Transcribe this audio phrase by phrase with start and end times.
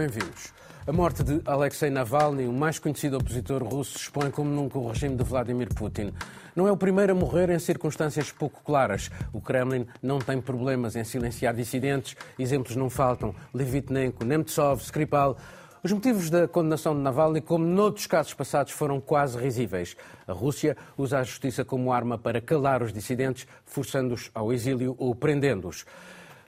[0.00, 0.54] Bem-vindos.
[0.86, 5.14] A morte de Alexei Navalny, o mais conhecido opositor russo, expõe como nunca o regime
[5.14, 6.10] de Vladimir Putin.
[6.56, 9.10] Não é o primeiro a morrer em circunstâncias pouco claras.
[9.30, 12.16] O Kremlin não tem problemas em silenciar dissidentes.
[12.38, 13.34] Exemplos não faltam.
[13.52, 15.36] Levitnenko, Nemtsov, Skripal.
[15.82, 19.98] Os motivos da condenação de Navalny, como noutros casos passados, foram quase risíveis.
[20.26, 25.14] A Rússia usa a justiça como arma para calar os dissidentes, forçando-os ao exílio ou
[25.14, 25.84] prendendo-os.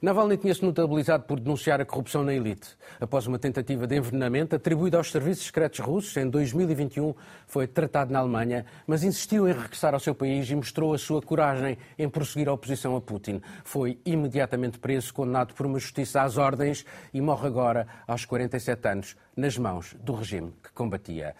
[0.02, 2.77] Navalny tinha-se notabilizado por denunciar a corrupção na elite.
[3.01, 7.15] Após uma tentativa de envenenamento atribuída aos serviços secretos russos, em 2021
[7.47, 11.23] foi tratado na Alemanha, mas insistiu em regressar ao seu país e mostrou a sua
[11.23, 13.41] coragem em prosseguir a oposição a Putin.
[13.62, 16.84] Foi imediatamente preso, condenado por uma justiça às ordens
[17.15, 21.37] e morre agora, aos 47 anos, nas mãos do regime que combatia.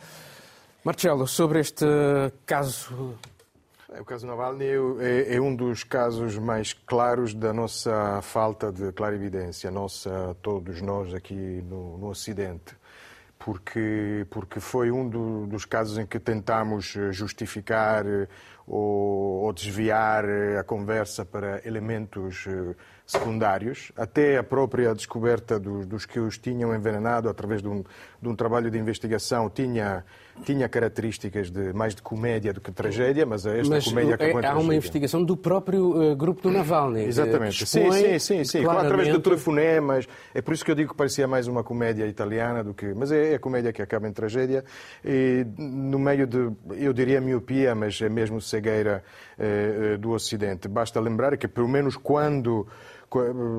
[0.85, 1.85] Marcelo, sobre este
[2.47, 3.19] caso
[4.01, 4.67] o caso Navalny
[5.01, 11.15] é, é, um dos casos mais claros da nossa falta de clarividência, nossa, todos nós
[11.15, 12.77] aqui no, no Ocidente.
[13.39, 18.05] Porque, porque foi um do, dos casos em que tentamos justificar
[18.67, 20.25] ou, ou desviar
[20.59, 22.47] a conversa para elementos
[23.13, 27.85] secundários, até a própria descoberta dos, dos que os tinham envenenado através de um,
[28.21, 30.05] de um trabalho de investigação tinha,
[30.45, 34.47] tinha características de, mais de comédia do que tragédia, mas esta mas comédia acabou é,
[34.47, 37.05] Há uma investigação do próprio uh, grupo do Navalny.
[37.05, 37.67] Exatamente.
[37.67, 38.63] Sim, sim, sim, sim.
[38.63, 38.87] Claramente...
[38.87, 40.09] através de telefonemas.
[40.35, 42.95] É por isso que eu digo que parecia mais uma comédia italiana do que...
[42.95, 44.65] Mas é, é a comédia que acaba em tragédia.
[45.05, 49.05] E no meio de, eu diria miopia, mas é mesmo cegueira
[49.39, 50.67] uh, do Ocidente.
[50.69, 52.67] Basta lembrar que pelo menos quando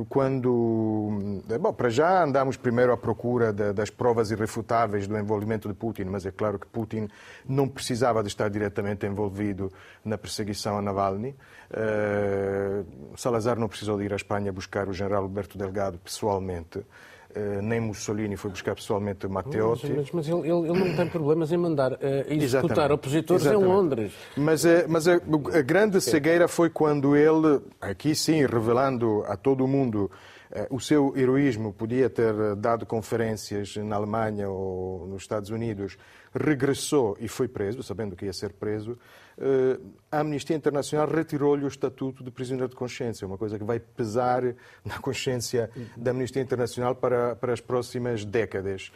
[0.09, 1.41] quando.
[1.59, 6.25] Bom, para já andámos primeiro à procura das provas irrefutáveis do envolvimento de Putin, mas
[6.25, 7.07] é claro que Putin
[7.47, 9.71] não precisava de estar diretamente envolvido
[10.03, 11.35] na perseguição a Navalny.
[11.69, 16.83] Uh, Salazar não precisou de ir à Espanha buscar o general Alberto Delgado pessoalmente.
[17.35, 19.91] Uh, nem Mussolini foi buscar pessoalmente Matteotti.
[19.91, 22.91] Mas, mas ele, ele, não tem problemas em mandar uh, executar Exatamente.
[22.91, 23.69] opositores Exatamente.
[23.69, 24.13] em Londres.
[24.37, 29.65] Mas, uh, mas a, a, grande cegueira foi quando ele, aqui sim, revelando a todo
[29.65, 30.11] o mundo
[30.69, 35.97] o seu heroísmo, podia ter dado conferências na Alemanha ou nos Estados Unidos,
[36.33, 38.97] regressou e foi preso, sabendo que ia ser preso, eh,
[40.11, 44.43] a Amnistia Internacional retirou-lhe o estatuto de prisioneiro de consciência, uma coisa que vai pesar
[44.85, 48.91] na consciência da Amnistia Internacional para, para as próximas décadas.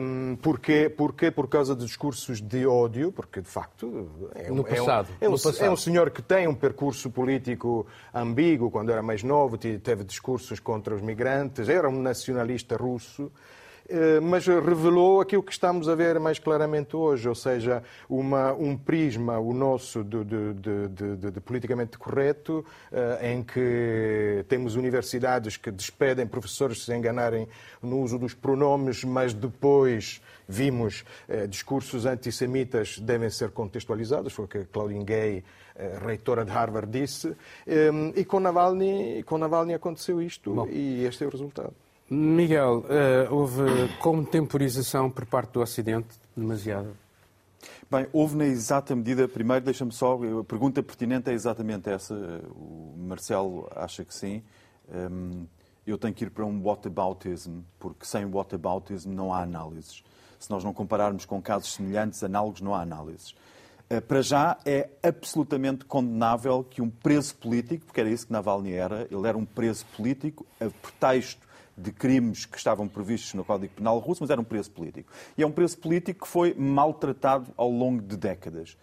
[0.00, 0.88] Um, porquê?
[0.88, 1.30] Porquê?
[1.30, 5.34] Por causa de discursos de ódio, porque de facto é, no passado, é, um, é,
[5.34, 5.64] um, passado.
[5.64, 10.60] é um senhor que tem um percurso político ambíguo, quando era mais novo, teve discursos
[10.60, 13.32] contra os migrantes, era um nacionalista russo.
[13.88, 18.76] Eh, mas revelou aquilo que estamos a ver mais claramente hoje, ou seja, uma, um
[18.76, 25.70] prisma, o nosso, de, de, de, de politicamente correto, eh, em que temos universidades que
[25.70, 27.48] despedem professores se enganarem
[27.82, 34.48] no uso dos pronomes, mas depois vimos eh, discursos antissemitas devem ser contextualizados, foi o
[34.48, 35.44] que Claudine Gay,
[36.04, 37.36] reitora de Harvard, disse,
[38.16, 40.66] e com Navalny, com Navalny aconteceu isto, Bom.
[40.66, 41.72] e este é o resultado.
[42.10, 43.62] Miguel, uh, houve
[44.00, 46.96] contemporização por parte do Ocidente demasiado?
[47.90, 52.14] Bem, houve na exata medida, primeiro deixa-me só, a pergunta pertinente é exatamente essa,
[52.50, 54.42] o Marcelo acha que sim,
[54.88, 55.46] um,
[55.86, 60.02] eu tenho que ir para um whataboutism, porque sem whataboutism não há análises.
[60.38, 63.34] Se nós não compararmos com casos semelhantes, análogos, não há análises.
[63.90, 68.72] Uh, para já é absolutamente condenável que um preso político, porque era isso que Navalny
[68.72, 71.47] era, ele era um preso político, a pretexto
[71.78, 75.12] de crimes que estavam previstos no Código Penal russo, mas era um preso político.
[75.36, 78.76] E é um preso político que foi maltratado ao longo de décadas.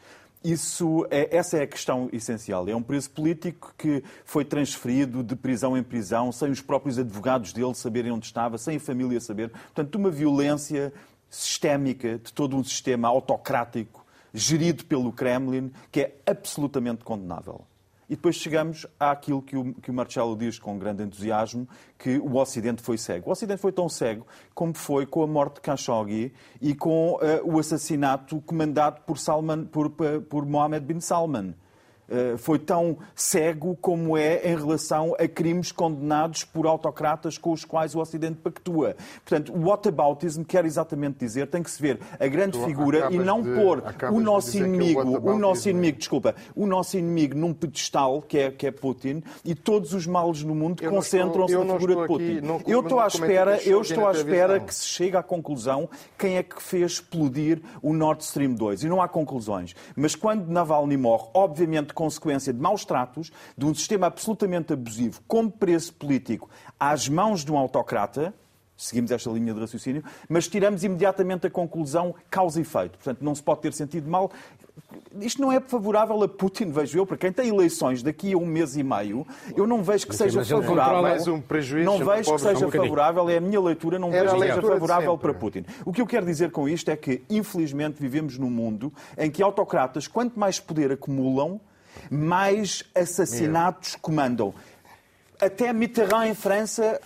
[0.44, 2.70] Isso é, essa é a questão essencial.
[2.70, 7.52] É um preso político que foi transferido de prisão em prisão, sem os próprios advogados
[7.52, 9.50] dele saberem onde estava, sem a família saber.
[9.50, 10.94] Portanto, uma violência
[11.30, 17.66] sistémica de todo um sistema autocrático gerido pelo Kremlin que é absolutamente condenável.
[18.10, 21.68] E depois chegamos àquilo que o, que o Marcelo diz com grande entusiasmo,
[21.98, 23.30] que o Ocidente foi cego.
[23.30, 27.20] O Ocidente foi tão cego como foi com a morte de Khashoggi e com uh,
[27.44, 31.56] o assassinato comandado por, Salman, por, por Mohammed bin Salman.
[32.10, 37.66] Eh, foi tão cego como é em relação a crimes condenados por autocratas com os
[37.66, 38.96] quais o Ocidente pactua.
[39.24, 43.18] Portanto, o whataboutism quer exatamente dizer, tem que se ver a grande tu figura e
[43.18, 47.54] não de, pôr o nosso inimigo, o, o nosso inimigo, desculpa, o nosso inimigo num
[47.54, 51.96] pedestal, que é, que é Putin, e todos os males no mundo concentram-se na figura
[51.96, 52.38] de Putin.
[52.38, 55.90] Aqui, não, eu estou à espera, eu estou à espera que se chegue à conclusão
[56.18, 58.84] quem é que fez explodir o Nord Stream 2.
[58.84, 59.76] E não há conclusões.
[59.96, 65.50] Mas quando Navalny morre, obviamente consequência de maus tratos, de um sistema absolutamente abusivo, como
[65.50, 66.48] preço político,
[66.80, 68.34] às mãos de um autocrata,
[68.78, 72.98] seguimos esta linha de raciocínio, mas tiramos imediatamente a conclusão causa e efeito.
[72.98, 74.32] Portanto, não se pode ter sentido mal.
[75.22, 78.46] Isto não é favorável a Putin, vejo eu, para quem tem eleições daqui a um
[78.46, 79.26] mês e meio,
[79.56, 81.02] eu não vejo que seja favorável.
[81.02, 84.34] Mais um prejuízo não vejo que seja um favorável, é a minha leitura, não vejo
[84.34, 85.66] que seja favorável para Putin.
[85.86, 89.42] O que eu quero dizer com isto é que, infelizmente, vivemos num mundo em que
[89.42, 91.62] autocratas, quanto mais poder acumulam,
[92.10, 94.54] mais assassinatos comandam.
[95.40, 97.00] Até Mitterrand, em França,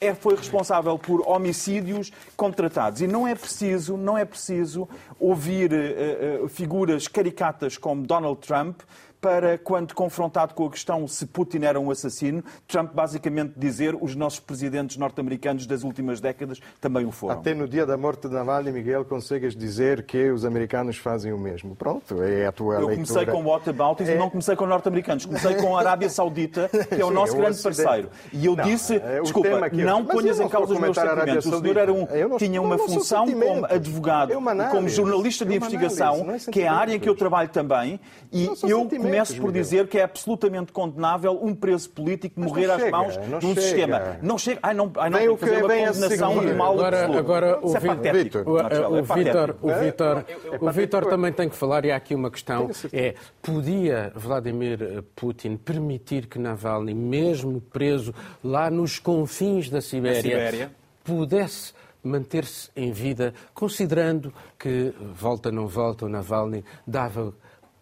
[0.00, 3.00] é, foi responsável por homicídios contratados.
[3.00, 8.80] E não é preciso, não é preciso ouvir uh, uh, figuras caricatas como Donald Trump
[9.22, 14.16] para, quando confrontado com a questão se Putin era um assassino, Trump basicamente dizer os
[14.16, 17.38] nossos presidentes norte-americanos das últimas décadas também o foram.
[17.38, 21.38] Até no dia da morte de Navalny, Miguel, consegues dizer que os americanos fazem o
[21.38, 21.76] mesmo.
[21.76, 23.06] Pronto, é a tua Eu leitura.
[23.06, 24.14] comecei com whataboutism é...
[24.16, 25.24] e não comecei com norte-americanos.
[25.24, 28.10] Comecei com a Arábia Saudita, que é o Sim, nosso grande parceiro.
[28.32, 29.84] E eu não, disse, é desculpa, que...
[29.84, 31.46] não ponhas em causa os meus sentimentos.
[31.46, 35.56] O senhor era um, não, tinha uma função como advogado, é como jornalista de é
[35.58, 38.00] investigação, análise, que é a área em que eu trabalho também,
[38.32, 43.18] e eu começo por dizer que é absolutamente condenável um preso político morrer às mãos
[43.40, 44.18] de um sistema.
[44.22, 44.60] Não chega.
[44.62, 47.80] Ai, não, ai, não tem que fazer uma condenação do mal Agora, agora o, é
[48.12, 50.24] Vitor, o, o, Vitor, o Vitor,
[50.60, 55.56] o Vitor também tem que falar, e há aqui uma questão, é, podia Vladimir Putin
[55.56, 60.70] permitir que Navalny, mesmo preso lá nos confins da Sibéria, Sibéria.
[61.04, 61.72] pudesse
[62.02, 67.32] manter-se em vida, considerando que, volta não volta, o Navalny dava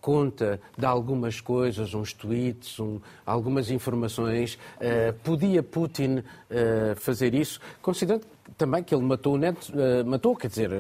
[0.00, 4.55] conta de algumas coisas, uns tweets, um, algumas informações.
[4.76, 8.25] Uh, podia Putin uh, fazer isso, considerando
[8.58, 10.70] também que ele matou o Nemtsov, uh, matou, quer dizer,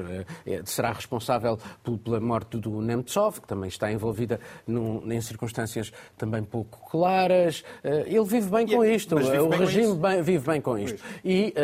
[0.64, 1.58] será responsável
[2.02, 7.62] pela morte do Nemtsov, que também está envolvida num, em circunstâncias também pouco claras.
[7.84, 11.00] ele vive bem com isto, o regime bem, vive bem com isto.
[11.24, 11.54] E,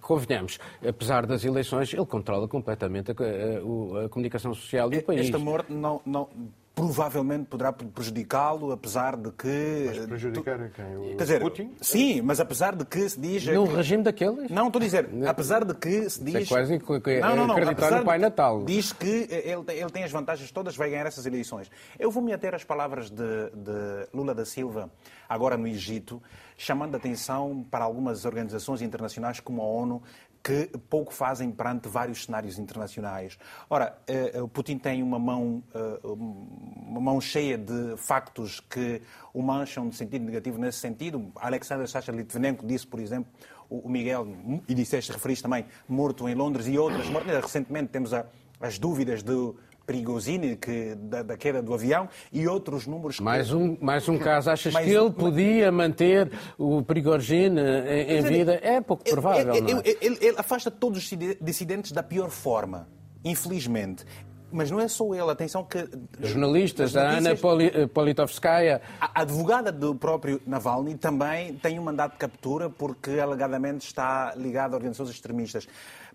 [0.00, 5.22] convenhamos, apesar das eleições, ele controla completamente a, a, a comunicação social do país.
[5.22, 6.28] Esta morte não, não
[6.74, 9.84] provavelmente poderá prejudicá-lo, apesar de que...
[9.86, 10.70] Mas prejudicar tu...
[10.74, 10.96] quem?
[10.96, 11.74] O Quer dizer, Putin?
[11.80, 13.46] Sim, mas apesar de que se diz...
[13.46, 13.74] No que...
[13.74, 14.50] regime daqueles?
[14.50, 16.34] Não, estou a dizer, apesar de que se diz...
[16.34, 16.72] É quase
[17.20, 18.64] não, não, não, acreditar no Pai Natal.
[18.64, 21.70] Diz que ele, ele tem as vantagens todas, vai ganhar essas eleições.
[21.98, 24.90] Eu vou-me ater às palavras de, de Lula da Silva,
[25.28, 26.22] agora no Egito,
[26.56, 30.02] chamando a atenção para algumas organizações internacionais como a ONU,
[30.42, 33.38] que pouco fazem perante vários cenários internacionais.
[33.70, 39.00] Ora, eh, o Putin tem uma mão, eh, uma mão cheia de factos que
[39.32, 41.30] o mancham de sentido negativo nesse sentido.
[41.36, 43.30] Alexander Sacha Litvinenko disse, por exemplo,
[43.70, 44.26] o Miguel,
[44.68, 47.06] e disseste, referiste também, morto em Londres e outras.
[47.40, 48.12] Recentemente temos
[48.60, 49.56] as dúvidas do
[49.86, 53.16] Prigozhin, que, da, da, queda do avião, e outros números...
[53.16, 53.22] Que...
[53.22, 54.50] Mais, um, mais um caso.
[54.50, 58.58] Achas mais que ele podia manter o Prigozhin em, em vida?
[58.62, 59.96] É pouco provável, ele, é?
[60.00, 62.88] ele, ele afasta todos os dissidentes da pior forma,
[63.24, 64.04] infelizmente.
[64.52, 65.88] Mas não é só ele, atenção que...
[66.20, 68.82] Jornalistas, a Ana eh, Politovskaya...
[69.00, 74.74] A advogada do próprio Navalny também tem um mandato de captura porque alegadamente está ligada
[74.74, 75.66] a organizações extremistas.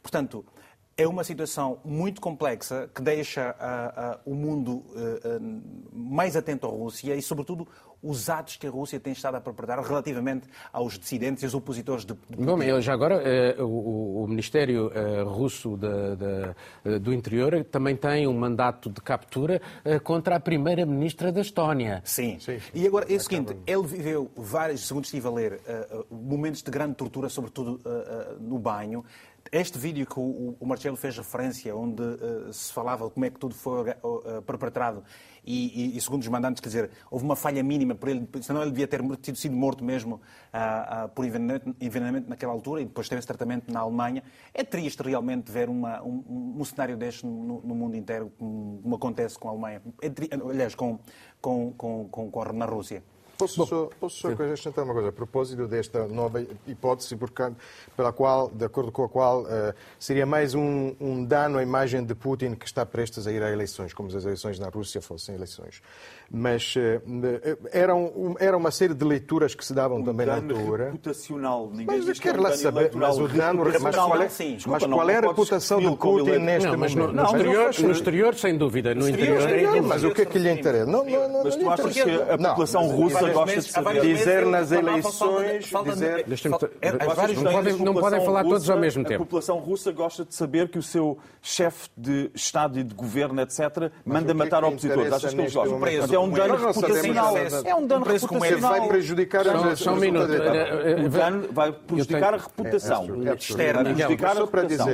[0.04, 0.46] Portanto,
[0.98, 5.62] é uma situação muito complexa que deixa uh, uh, o mundo uh,
[5.94, 7.68] mais atento à Rússia e, sobretudo,
[8.02, 12.04] os atos que a Rússia tem estado a perpetrar relativamente aos dissidentes e aos opositores
[12.04, 13.22] de, de Bom, já agora,
[13.64, 14.92] o, o, Ministério
[15.26, 16.16] Russo de,
[16.86, 19.60] de, do Interior também tem um mandato de captura
[20.04, 22.02] contra a primeira-ministra da Estónia.
[22.06, 22.38] Sim.
[22.40, 22.60] Sim.
[22.72, 25.60] E agora, é o seguinte, ele viveu vários, segundo estive a ler,
[26.10, 27.82] momentos de grande tortura, sobretudo
[28.40, 29.04] no banho,
[29.52, 33.40] este vídeo que o, o Marcelo fez referência, onde uh, se falava como é que
[33.40, 35.04] tudo foi uh, perpetrado,
[35.46, 38.62] e, e, e, segundo os mandantes, quer dizer, houve uma falha mínima por ele, senão
[38.62, 43.08] ele devia ter tido sido morto mesmo uh, por envenenamento, envenenamento, naquela altura e depois
[43.08, 44.24] teve esse tratamento na Alemanha.
[44.54, 48.96] É triste realmente ver uma, um, um, cenário deste no, no, mundo inteiro, como, como,
[48.96, 50.12] acontece com a Alemanha, é,
[50.50, 51.00] aliás, com,
[51.40, 53.02] com, com, com, na Rússia.
[53.38, 57.16] Posso Bom, só, posso só acrescentar uma coisa a propósito desta nova hipótese
[57.96, 62.04] pela qual, de acordo com a qual uh, seria mais um, um, dano à imagem
[62.04, 65.02] de Putin que está prestes a ir a eleições, como se as eleições na Rússia
[65.02, 65.84] fossem eleições.
[66.32, 70.36] Mas uh, era, um, era uma série de leituras que se davam um também na
[70.36, 70.86] altura.
[70.86, 71.70] reputacional.
[71.72, 73.66] Ninguém mas quero lá saber, mas o dano...
[73.66, 76.96] Mas qual é, sim, mas qual é a reputação de Putin neste não, momento?
[76.96, 78.96] No, no, exterior, no exterior, sem dúvida.
[78.96, 80.90] No, interior, exterior, mas o que é que lhe interessa?
[80.90, 84.02] Não, não, não, mas tu achas que a população russa gosta de saber.
[84.02, 85.66] Dizer nas eleições.
[85.66, 86.26] Dizer...
[87.80, 89.24] Não podem, falar todos ao mesmo tempo.
[89.24, 93.42] A população russa gosta de saber que o seu chefe de Estado e de governo,
[93.42, 95.14] etc., manda matar opositores.
[95.14, 95.80] Achas que eles gostam?
[96.12, 97.38] É um dano reputacional.
[97.38, 98.72] É um dano reputacional.
[98.72, 100.28] Vai prejudicar Só um minuto.
[101.10, 103.84] Dano vai prejudicar a reputação externa.
[103.84, 104.88] Prejudicar a reputação.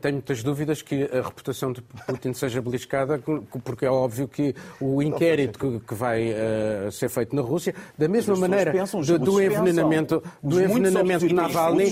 [0.00, 3.20] Tenho, muitas dúvidas que a reputação de Putin seja beliscada,
[3.64, 8.36] porque é óbvio que o inquérito que, vai uh, ser feito na Rússia, da mesma
[8.36, 11.90] maneira pensam, do, do envenenamento, do envenenamento de Navalny,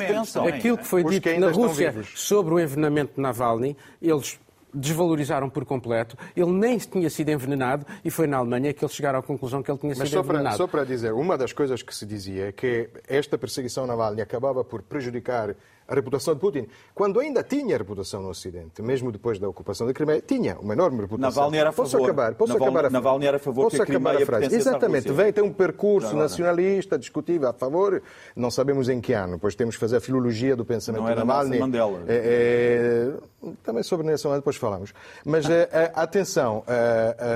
[0.49, 4.38] aquilo que foi dito na Rússia sobre o envenenamento de Navalny, eles
[4.76, 6.16] desvalorizaram por completo.
[6.37, 9.71] Ele nem tinha sido envenenado e foi na Alemanha que eles chegaram à conclusão que
[9.71, 10.57] ele tinha Mas sido só envenenado.
[10.57, 14.21] Para, só para dizer, uma das coisas que se dizia é que esta perseguição Navalny
[14.21, 15.55] acabava por prejudicar
[15.88, 19.93] a reputação de Putin, quando ainda tinha reputação no Ocidente, mesmo depois da ocupação da
[19.93, 21.31] Crimeia, tinha uma enorme reputação.
[21.31, 21.90] Navalny era a favor.
[21.90, 22.35] Posso acabar?
[22.35, 24.55] Posso Navalny, acabar a Navalny era a favor posso que a Crimeia a frase.
[24.55, 25.12] Exatamente.
[25.12, 28.02] Vem ter um percurso não, nacionalista, discutível, a favor,
[28.35, 31.21] não sabemos em que ano, pois temos que fazer a filologia do pensamento não era
[31.21, 31.59] de Navalny.
[31.59, 32.02] Mandela.
[32.09, 33.12] É,
[33.43, 34.93] é, também sobre Nelson Mandela depois falamos.
[35.25, 36.64] Mas é, atenção,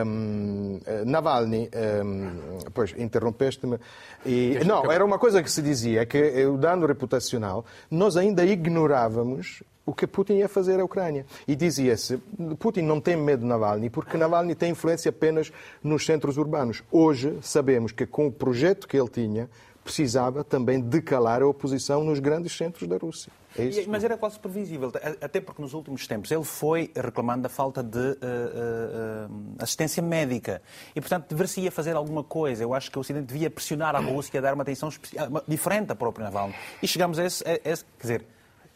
[0.07, 1.71] um, Navalny,
[2.04, 3.78] um, pois interrompeste-me,
[4.25, 9.62] e, não, era uma coisa que se dizia, que o dano reputacional, nós ainda ignorávamos
[9.87, 11.27] o que Putin ia fazer à Ucrânia.
[11.49, 12.19] E dizia-se,
[12.59, 15.50] Putin não tem medo de Navalny, porque Navalny tem influência apenas
[15.83, 16.83] nos centros urbanos.
[16.93, 19.49] Hoje sabemos que com o projeto que ele tinha,
[19.84, 23.32] precisava também decalar a oposição nos grandes centros da Rússia.
[23.58, 23.90] É isso?
[23.90, 27.99] Mas era quase previsível, até porque nos últimos tempos ele foi reclamando a falta de
[27.99, 30.62] uh, uh, assistência médica
[30.94, 32.62] e, portanto, deveria fazer alguma coisa.
[32.62, 34.88] Eu acho que o Ocidente devia pressionar a Rússia a dar uma atenção
[35.49, 36.54] diferente à própria Navalny.
[36.80, 38.26] E chegamos a esse, a esse quer dizer,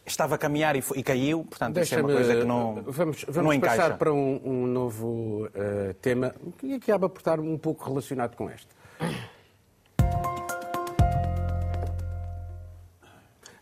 [0.05, 3.25] estava a caminhar e, foi, e caiu, portanto, isso é uma coisa que não Vamos,
[3.27, 3.97] vamos não passar encaixa.
[3.97, 8.67] para um, um novo uh, tema que acaba por estar um pouco relacionado com este.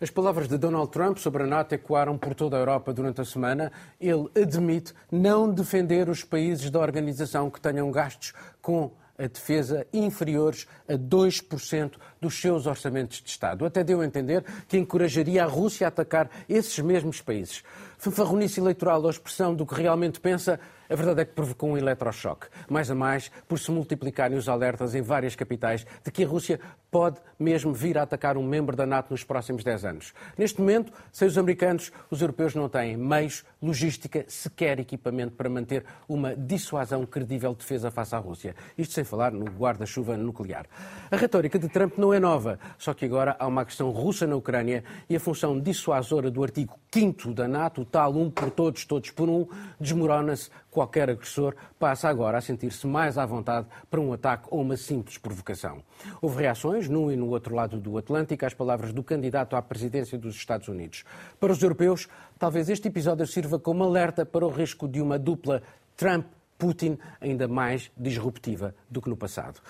[0.03, 3.23] As palavras de Donald Trump sobre a NATO ecoaram por toda a Europa durante a
[3.23, 3.71] semana.
[4.01, 10.67] Ele admite não defender os países da organização que tenham gastos com a defesa inferiores
[10.89, 13.65] a 2% dos seus orçamentos de Estado.
[13.65, 17.63] Até deu a entender que encorajaria a Rússia a atacar esses mesmos países.
[17.97, 20.59] Fanfarronice eleitoral ou expressão do que realmente pensa,
[20.89, 22.47] a verdade é que provocou um eletrochoque.
[22.69, 26.59] Mais a mais, por se multiplicarem os alertas em várias capitais de que a Rússia
[26.93, 30.13] pode mesmo vir a atacar um membro da NATO nos próximos 10 anos.
[30.37, 35.83] Neste momento, sem os americanos, os europeus não têm meios, logística, sequer equipamento para manter
[36.07, 38.55] uma dissuasão credível de defesa face à Rússia.
[38.77, 40.67] Isto sem falar no guarda-chuva nuclear.
[41.09, 44.35] A retórica de Trump não é nova, só que agora há uma agressão russa na
[44.35, 49.09] Ucrânia e a função dissuasora do artigo 5 da NATO, tal um por todos, todos
[49.09, 49.47] por um,
[49.79, 54.75] desmorona-se qualquer agressor passa agora a sentir-se mais à vontade para um ataque ou uma
[54.75, 55.83] simples provocação.
[56.21, 60.17] Houve reações, num e no outro lado do Atlântico, às palavras do candidato à presidência
[60.17, 61.05] dos Estados Unidos.
[61.39, 65.61] Para os europeus, talvez este episódio sirva como alerta para o risco de uma dupla
[65.95, 69.61] Trump-Putin ainda mais disruptiva do que no passado.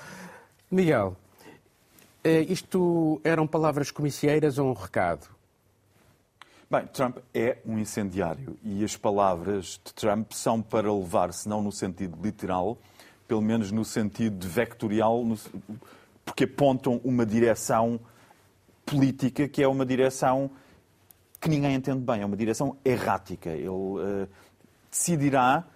[0.71, 1.15] Miguel,
[2.23, 5.27] eh, isto eram palavras comicieiras ou um recado?
[6.73, 11.61] Bem, Trump é um incendiário e as palavras de Trump são para levar, se não
[11.61, 12.79] no sentido literal,
[13.27, 15.23] pelo menos no sentido vectorial,
[16.25, 17.99] porque apontam uma direção
[18.83, 20.49] política que é uma direção
[21.39, 23.51] que ninguém entende bem, é uma direção errática.
[23.51, 24.27] Ele uh,
[24.89, 25.67] decidirá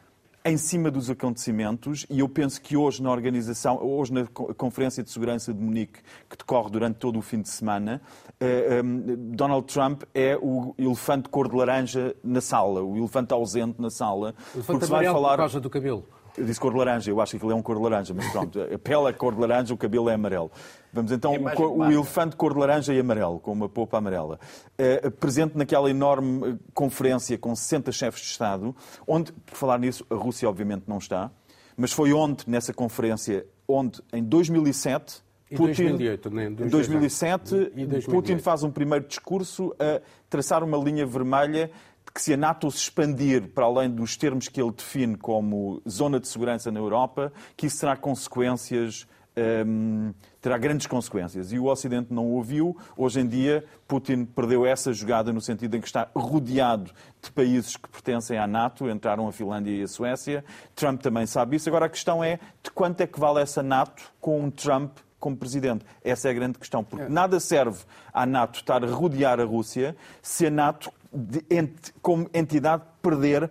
[0.50, 5.10] em cima dos acontecimentos e eu penso que hoje na organização, hoje na Conferência de
[5.12, 6.00] Segurança de Munique,
[6.30, 8.02] que decorre durante todo o fim de semana,
[8.40, 13.82] eh, ehm, Donald Trump é o elefante cor de laranja na sala, o elefante ausente
[13.82, 14.34] na sala.
[14.54, 15.32] O elefante vai falar...
[15.32, 16.06] por causa do cabelo.
[16.38, 18.32] Eu disse cor de laranja, eu acho que aquilo é um cor de laranja, mas
[18.32, 20.52] pronto, a pele é cor de laranja, o cabelo é amarelo.
[20.94, 24.40] Vamos então, o, o, elefante cor de laranja e amarelo, com uma polpa amarela.
[24.80, 28.76] Uh, presente naquela enorme eh, conferência com 60 chefes de Estado,
[29.08, 31.32] onde, por falar nisso, a Rússia obviamente não está,
[31.76, 36.50] mas foi onde, nessa conferência, onde em 2007 Putin, 2008, né?
[36.50, 38.10] 2007, e 2008.
[38.10, 41.72] Putin faz um primeiro discurso a traçar uma linha vermelha
[42.14, 46.20] que se a NATO se expandir para além dos termos que ele define como zona
[46.20, 51.52] de segurança na Europa, que isso terá consequências um, terá grandes consequências.
[51.52, 52.76] E o Ocidente não o ouviu.
[52.98, 57.78] Hoje em dia, Putin perdeu essa jogada no sentido em que está rodeado de países
[57.78, 60.44] que pertencem à NATO, entraram a Finlândia e a Suécia.
[60.76, 61.70] Trump também sabe isso.
[61.70, 65.36] Agora, a questão é de quanto é que vale essa NATO com um Trump como
[65.36, 65.86] presidente?
[66.04, 67.10] Essa é a grande questão, porque é.
[67.10, 67.80] nada serve
[68.14, 73.50] à NATO estar a rodear a Rússia se a NATO de, ent, como entidade, perder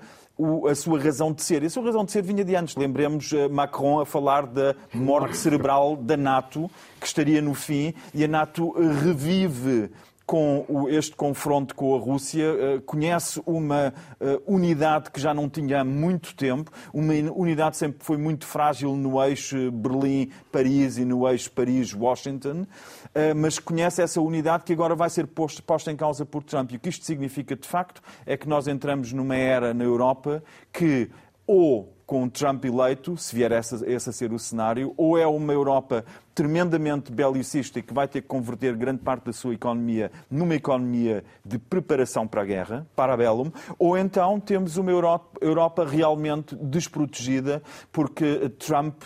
[0.68, 1.62] a sua razão de ser.
[1.62, 2.76] E a sua razão de ser vinha de antes.
[2.76, 6.70] Lembremos eh, Macron a falar da morte cerebral da NATO,
[7.00, 8.72] que estaria no fim, e a NATO
[9.02, 9.90] revive
[10.26, 15.82] com este confronto com a Rússia, eh, conhece uma eh, unidade que já não tinha
[15.82, 21.52] há muito tempo, uma unidade sempre foi muito frágil no eixo Berlim-Paris e no eixo
[21.52, 22.66] Paris-Washington,
[23.14, 26.72] eh, mas conhece essa unidade que agora vai ser posta em causa por Trump.
[26.72, 30.42] E o que isto significa, de facto, é que nós entramos numa era na Europa
[30.72, 31.08] que
[31.46, 35.52] ou com Trump eleito, se vier esse, esse a ser o cenário, ou é uma
[35.52, 36.04] Europa
[36.36, 41.24] tremendamente belicista e que vai ter que converter grande parte da sua economia numa economia
[41.42, 46.54] de preparação para a guerra, para a bellum, ou então temos uma Europa, Europa realmente
[46.54, 49.04] desprotegida porque Trump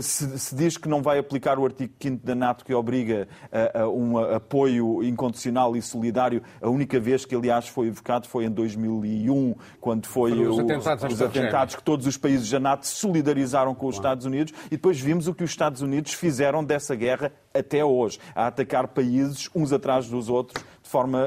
[0.00, 3.82] se, se, diz que não vai aplicar o artigo 5 da NATO que obriga a,
[3.82, 8.50] a, um apoio incondicional e solidário, a única vez que, aliás, foi evocado foi em
[8.50, 12.94] 2001, quando foi os, o, atentados, os atentados que todos os países da NATO se
[12.94, 16.94] solidarizaram com os Estados Unidos e depois vimos o que os Estados Unidos fizeram dessa
[16.94, 21.26] guerra até hoje, a atacar países uns atrás dos outros forma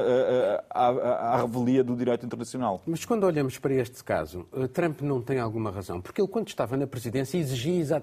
[0.70, 2.82] à, à, revelia do direito internacional.
[2.86, 6.48] Mas quando olhamos para este caso, eh, Trump não tem alguma razão, porque ele, quando
[6.48, 8.02] estava na presidência, exigia,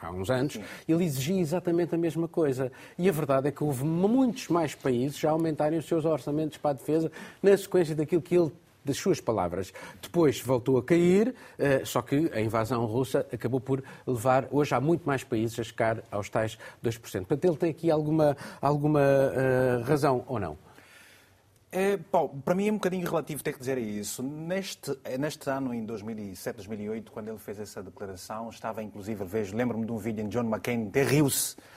[0.00, 2.70] há uns anos, ele exigia exatamente a mesma coisa.
[2.98, 6.70] E a verdade é que houve muitos mais países já aumentarem os seus orçamentos para
[6.70, 7.10] a defesa
[7.42, 8.52] na sequência daquilo que ele
[8.86, 9.72] das suas palavras.
[10.00, 14.80] Depois voltou a cair, eh, só que a invasão russa acabou por levar, hoje há
[14.80, 17.26] muito mais países a chegar aos tais 2%.
[17.26, 20.56] Portanto, ele tem aqui alguma, alguma uh, razão ou não?
[21.70, 24.22] É, Paulo, para mim é um bocadinho relativo ter que dizer isso.
[24.22, 29.84] Neste, neste ano, em 2007, 2008, quando ele fez essa declaração, estava inclusive, vejo, lembro-me
[29.84, 31.75] de um vídeo em John McCain, que riu-se uh,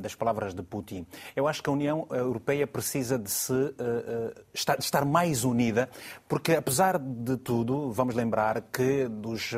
[0.00, 1.06] das palavras de Putin.
[1.34, 5.88] Eu acho que a União Europeia precisa de se uh, uh, estar, mais unida,
[6.28, 9.52] porque apesar de tudo, vamos lembrar que dos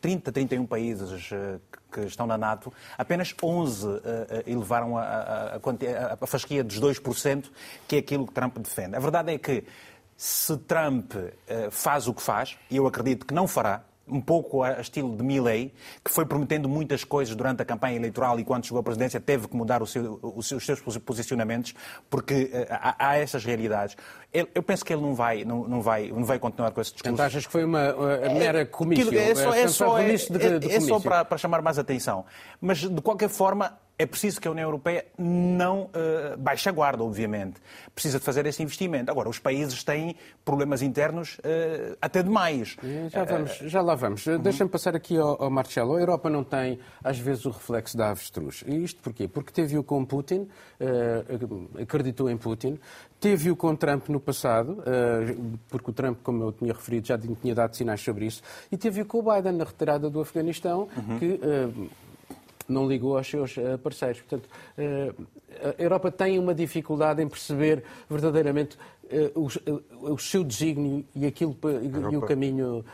[0.00, 1.30] 30, 31 países
[1.90, 4.00] que estão na NATO, apenas 11 uh,
[4.46, 5.58] elevaram a, a, a,
[6.20, 7.50] a fasquia dos 2%,
[7.86, 8.96] que é aquilo que Trump defende.
[8.96, 9.64] A verdade é que
[10.16, 14.62] se Trump uh, faz o que faz, e eu acredito que não fará, um pouco
[14.62, 15.72] a estilo de Milley,
[16.04, 19.48] que foi prometendo muitas coisas durante a campanha eleitoral e quando chegou à presidência teve
[19.48, 21.74] que mudar seu, os seus posicionamentos,
[22.08, 23.96] porque uh, há, há, essas realidades.
[24.32, 26.92] Eu, eu, penso que ele não vai, não, não, vai, não vai continuar com esse
[26.92, 27.10] discurso.
[27.10, 29.12] Portanto, achas que foi uma, uma mera comissão?
[29.12, 32.24] É só, é só, é, é, é só para, para chamar mais atenção.
[32.60, 37.02] Mas, de qualquer forma, é preciso que a União Europeia não uh, baixe a guarda,
[37.02, 37.60] obviamente.
[37.92, 39.10] Precisa de fazer esse investimento.
[39.10, 42.76] Agora, os países têm problemas internos uh, até demais.
[43.10, 44.24] Já, vamos, já lá vamos.
[44.24, 44.38] Uhum.
[44.38, 45.96] Deixa-me passar aqui ao, ao, Marcelo.
[45.96, 48.62] A Europa não tem, às vezes, o reflexo da avestruz.
[48.68, 49.26] E isto porquê?
[49.26, 50.48] Porque teve-o com Putin,
[50.80, 52.78] uh, acreditou em Putin,
[53.18, 54.80] teve-o com Trump no passado,
[55.68, 59.04] porque o Trump, como eu tinha referido, já tinha dado sinais sobre isso, e teve-o
[59.04, 61.18] com o Biden na retirada do Afeganistão, uhum.
[61.18, 61.40] que
[62.68, 64.20] não ligou aos seus eh, parceiros.
[64.20, 65.12] Portanto, eh,
[65.78, 68.76] a Europa tem uma dificuldade em perceber verdadeiramente
[69.10, 72.84] eh, o, seu desígnio e, aquilo, Europa, e o caminho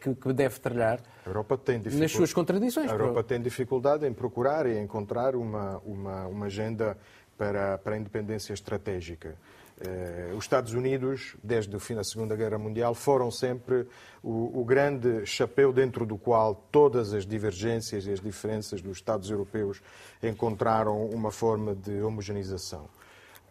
[0.00, 1.00] que, deve trilhar.
[1.24, 2.90] A Europa tem nas suas contradições.
[2.90, 6.98] A Europa tem dificuldade em procurar e encontrar uma, uma, uma agenda
[7.38, 9.36] para, para a independência estratégica.
[9.78, 13.86] Eh, os Estados Unidos, desde o fim da Segunda Guerra Mundial, foram sempre
[14.22, 19.30] o, o, grande chapéu dentro do qual todas as divergências e as diferenças dos Estados
[19.30, 19.82] europeus
[20.22, 22.88] encontraram uma forma de homogeneização.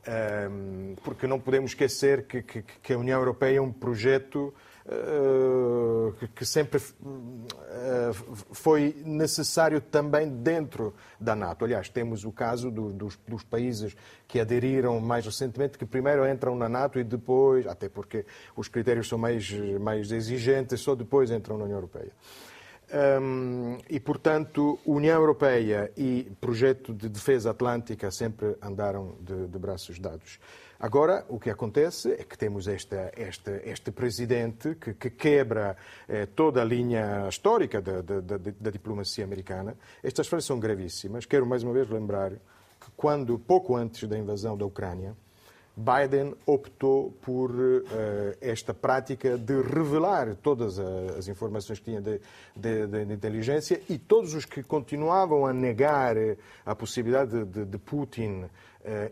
[0.08, 4.52] Ehm, porque não podemos esquecer que, que, que a União Europeia é um projeto
[6.36, 8.12] que sempre eh,
[8.52, 11.66] foi necessário também dentro da NATO.
[11.66, 13.96] Aliás, temos o caso dos, dos, países
[14.28, 19.08] que aderiram mais recentemente, que primeiro entram na NATO e depois, até porque os critérios
[19.08, 22.12] são mais, mais exigentes, só depois entram na União Europeia.
[23.20, 29.98] Um, e, portanto, União Europeia e projeto de defesa atlântica sempre andaram de, de braços
[29.98, 30.40] dados.
[30.80, 36.26] Agora, o que acontece é que temos esta, esta, este presidente que, que quebra eh,
[36.26, 39.76] toda a linha histórica da, da, da, da, diplomacia americana.
[40.04, 41.26] Estas frases são gravíssimas.
[41.26, 45.16] Quero mais uma vez lembrar que quando, pouco antes da invasão da Ucrânia,
[45.78, 47.84] Biden optou por uh,
[48.40, 52.22] esta prática de revelar todas as informações que tinha de,
[52.56, 56.16] de, de, inteligência e todos os que continuavam a negar
[56.66, 58.50] a possibilidade de, de Putin uh,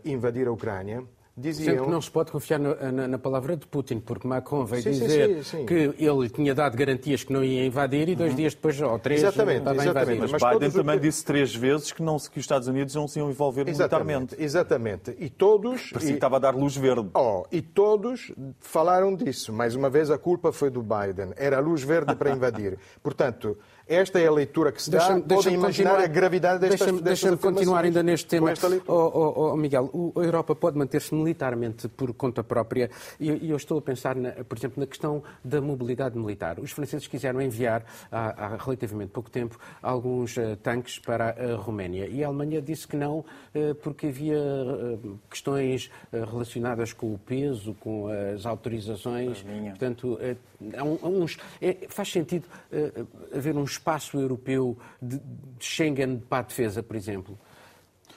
[0.06, 1.04] invadir a Ucrânia
[1.36, 1.84] diziam...
[1.84, 4.90] Que não se pode confiar na, na, na palavra de Putin, porque Macron veio sim,
[4.90, 8.36] dizer sim, sim, que ele tinha dado garantias que não ia invadir e dois uhum.
[8.36, 9.98] dias depois, ou três, exatamente, estava exatamente.
[9.98, 10.32] a invadir.
[10.32, 13.18] Mas, Mas Biden também disse três vezes que, não, que os Estados Unidos não se
[13.18, 14.42] iam envolver exatamente, militarmente.
[14.42, 15.16] Exatamente.
[15.18, 15.90] E todos...
[15.90, 17.08] Parecia que estava a dar luz verde.
[17.14, 19.52] Oh, e todos falaram disso.
[19.52, 21.32] Mais uma vez, a culpa foi do Biden.
[21.36, 22.78] Era a luz verde para invadir.
[23.02, 25.18] Portanto, esta é a leitura que se dá.
[25.18, 28.52] Deixa Podem imaginar a gravidade destas Deixa-me deixa continuar ainda neste tema.
[28.86, 33.56] Oh, oh, oh, Miguel, a Europa pode manter-se militarmente por conta própria e, e eu
[33.56, 36.58] estou a pensar, na, por exemplo, na questão da mobilidade militar.
[36.58, 42.06] Os franceses quiseram enviar, há, há relativamente pouco tempo, alguns uh, tanques para a Roménia
[42.06, 47.74] e a Alemanha disse que não, uh, porque havia uh, questões relacionadas com o peso,
[47.80, 49.44] com as autorizações.
[49.70, 50.18] Portanto,
[50.76, 52.46] há uns, é, faz sentido
[53.34, 55.20] haver uns espaço europeu de,
[55.60, 57.38] Schengen para a defesa, por exemplo?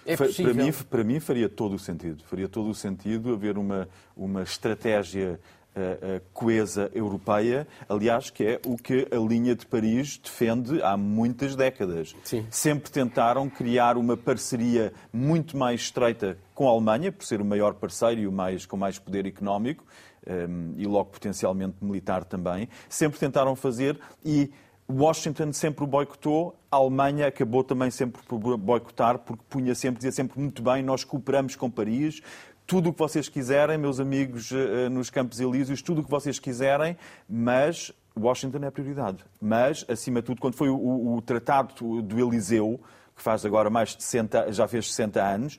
[0.06, 2.24] É para, mim, para mim faria todo o sentido.
[2.24, 5.38] Faria todo o sentido haver uma, uma estratégia
[5.76, 10.96] uh, uh, coesa europeia, aliás, que é o que a linha de Paris defende há
[10.96, 12.16] muitas décadas.
[12.24, 12.46] Sim.
[12.50, 17.74] Sempre tentaram criar uma parceria muito mais estreita com a Alemanha, por ser o maior
[17.74, 19.84] parceiro e o mais, com mais poder económico,
[20.26, 22.70] um, ehm, e logo potencialmente militar também.
[22.88, 24.50] Sempre tentaram fazer e
[24.90, 30.12] Washington sempre o boicotou, a Alemanha acabou também sempre por boicotar, porque punha sempre, dizia
[30.12, 32.22] sempre muito bem, nós cooperamos com Paris,
[32.66, 36.10] tudo o que vocês quiserem, meus amigos eh, eh, nos Campos Elíseos, tudo o que
[36.10, 36.98] vocês quiserem,
[37.30, 39.24] mas Washington é a prioridade.
[39.42, 42.80] Mas, acima de tudo, quando foi o, o, o Tratado do Eliseu,
[43.18, 45.58] que faz agora mais de 60, já fez 60 anos.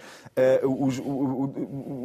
[0.62, 1.02] Uh, os,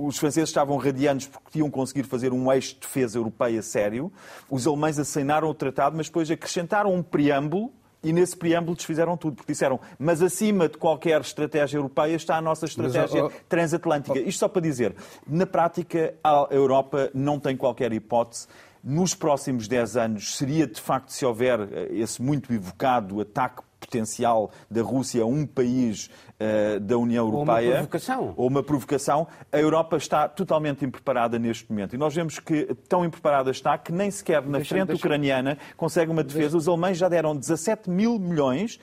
[0.07, 4.11] os, franceses estavam radiantes porque iam conseguir fazer um eixo de defesa europeia sério.
[4.49, 7.71] Os alemães assinaram o tratado, mas depois acrescentaram um preâmbulo
[8.03, 12.41] e nesse preâmbulo desfizeram tudo, porque disseram, mas acima de qualquer estratégia europeia está a
[12.41, 14.19] nossa estratégia mas, oh, transatlântica.
[14.19, 14.93] Oh, Isto só para dizer,
[15.25, 18.47] na prática, a Europa não tem qualquer hipótese
[18.83, 24.51] nos próximos 10 anos seria de facto se houver eh, esse muito evocado ataque potencial
[24.69, 27.67] da Rússia a um país uh, da União Europeia.
[27.67, 28.33] Ou uma provocação.
[28.37, 29.27] Ou uma provocação.
[29.51, 31.95] A Europa está totalmente impreparada neste momento.
[31.95, 35.05] E nós vemos que tão impreparada está que nem sequer na deixa, frente deixa...
[35.05, 36.51] ucraniana consegue uma defesa.
[36.51, 36.57] Deixa...
[36.57, 38.79] Os alemães já deram 17 mil milhões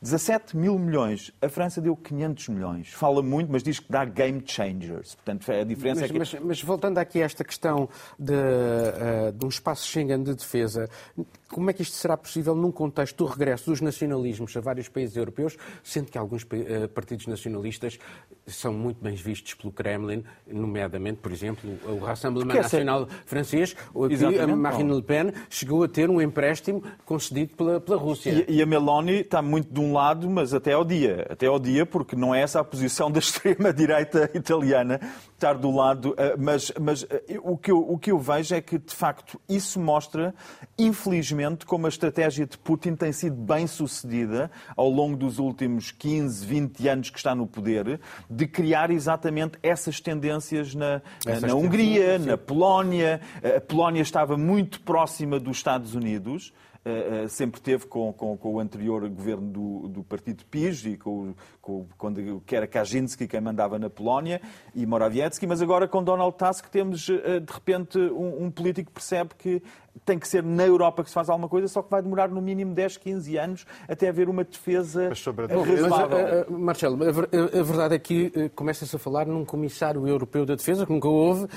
[0.00, 1.32] 17 mil milhões.
[1.40, 2.92] A França deu 500 milhões.
[2.92, 5.14] Fala muito, mas diz que dá game changers.
[5.14, 6.18] Portanto, a diferença mas, é que...
[6.18, 10.88] Mas, mas, voltando aqui a esta questão de, uh, de um espaço Schengen de defesa,
[11.48, 15.16] como é que isto será possível num contexto do regresso dos nacionalismos a vários países
[15.16, 17.98] europeus, sendo que alguns uh, partidos nacionalistas
[18.46, 24.56] são muito bem vistos pelo Kremlin, nomeadamente, por exemplo, o Rassemblement Nacional francês, que a
[24.56, 28.44] Marine Le Pen chegou a ter um empréstimo concedido pela, pela Rússia.
[28.48, 31.26] E, e a Meloni está muito de um lado, mas até ao dia.
[31.30, 35.00] Até ao dia, porque não é essa a posição da extrema-direita italiana,
[35.34, 36.14] estar do lado.
[36.16, 39.40] Eh, mas, mas eh, o, que eu, o que eu vejo é que, de facto,
[39.48, 40.34] isso mostra,
[40.78, 46.44] infelizmente, como a estratégia de Putin tem sido bem sucedida ao longo dos últimos 15,
[46.46, 51.02] 20 anos que está no poder, de criar exatamente essas tendências na,
[51.40, 53.20] na Hungria, na Polónia.
[53.56, 56.52] A Polónia estava muito próxima dos Estados Unidos.
[56.88, 60.96] Eh, eh, sempre teve com, com, com, o anterior governo do, do Partido PIS e
[60.96, 61.34] com,
[61.98, 64.40] quando, que era Kaczynski quem mandava na Polónia
[64.74, 68.94] e Morawiecki, mas agora com Donald Tusk temos eh, de repente um, um político que
[68.94, 69.62] percebe que
[70.04, 72.40] tem que ser na Europa que se faz alguma coisa, só que vai demorar no
[72.42, 75.88] mínimo 10, 15 anos até haver uma defesa mas sobre a razoável.
[75.88, 80.06] Mas, uh, uh, Marcelo, a, a, verdade é que uh, começa-se a falar num comissário
[80.06, 81.48] europeu da defesa, que nunca houve, uh,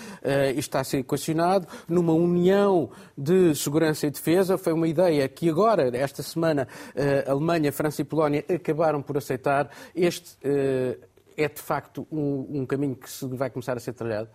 [0.56, 4.58] e está a ser equacionado, numa união de segurança e defesa.
[4.58, 9.69] Foi uma ideia que agora, esta semana, uh, Alemanha, França e Polónia acabaram por aceitar.
[10.01, 14.29] Este uh, é, de facto, um, um caminho que se vai começar a ser trilhado?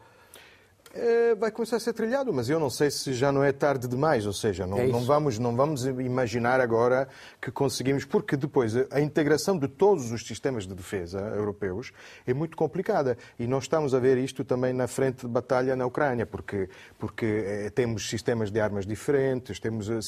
[0.97, 3.89] Eh, vai começar a ser trilhado, mas eu não sei se já não é tarde
[3.89, 7.09] demais, ou seja, não, é não, vamos, não vamos imaginar agora
[7.41, 11.93] que conseguimos, porque depois a integração de todos os sistemas de defesa europeus
[12.25, 15.85] é muito complicada e nós estamos a ver isto também na frente de batalha na
[15.85, 19.99] Ucrânia, porque, porque é, temos sistemas de armas diferentes, temos, eh,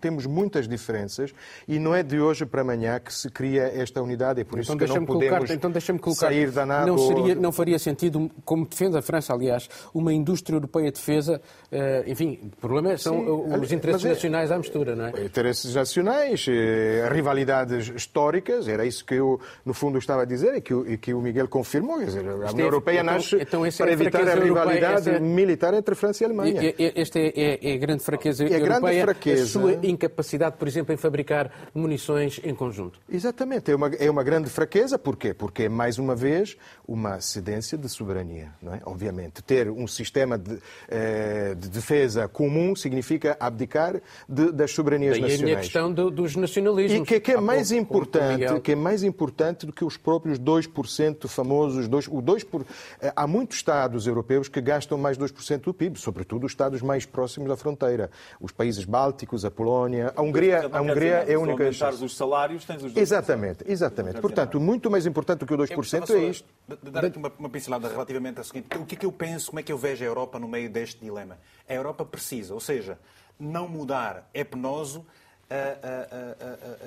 [0.00, 1.34] temos muitas diferenças
[1.68, 4.74] e não é de hoje para amanhã que se cria esta unidade, é por então,
[4.74, 5.70] isso que não podemos então
[6.14, 6.86] sair da NATO.
[6.86, 11.40] Não, seria, não faria sentido, como defende a França, aliás, uma indústria europeia de defesa.
[11.70, 15.24] Uh, enfim, o problema são Sim, os interesses é, nacionais à mistura, não é?
[15.24, 20.60] Interesses nacionais, eh, rivalidades históricas, era isso que eu, no fundo, estava a dizer e
[20.60, 21.98] que, e que o Miguel confirmou.
[21.98, 25.74] Quer dizer, a União Europeia então, nasce então, para é evitar a rivalidade europeia, militar
[25.74, 26.62] entre a França e a Alemanha.
[26.62, 29.72] E, esta é, é, é, a grande fraqueza e a europeia, grande fraqueza, a sua
[29.82, 33.00] incapacidade, por exemplo, em fabricar munições em conjunto.
[33.08, 34.98] Exatamente, é uma, é uma grande fraqueza.
[34.98, 35.34] Porquê?
[35.34, 38.52] Porque é, mais uma vez, uma cedência de soberania.
[38.62, 38.80] Não é?
[38.84, 45.22] Obviamente, ter um sistema de, eh, de defesa comum significa abdicar de, das soberanias Daí
[45.22, 45.42] nacionais.
[45.42, 47.00] a minha questão do, dos nacionalismos.
[47.00, 50.38] E que, que é mais pouco, importante, que é mais importante do que os próprios
[50.38, 52.64] 2% famosos, 2, o 2 por,
[53.00, 57.06] eh, há muitos Estados europeus que gastam mais 2% do PIB, sobretudo os Estados mais
[57.06, 58.10] próximos da fronteira.
[58.40, 61.72] Os países bálticos, a Polónia, a Hungria, a Hungria é a única...
[61.72, 62.96] Se os salários, tens os 2%.
[62.96, 64.20] Exatamente, exatamente.
[64.20, 66.48] Portanto, muito mais importante do que o 2% é isto.
[66.82, 68.66] Dar aqui uma, uma pincelada relativamente ao seguinte.
[68.76, 70.70] O que é que eu penso, como é que eu vejo a Europa no meio
[70.70, 71.38] deste dilema?
[71.68, 72.98] A Europa precisa, ou seja,
[73.38, 75.06] não mudar é penoso,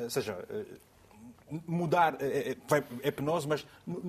[0.03, 0.37] ou seja,
[1.65, 3.65] mudar é, é, é, penoso, mas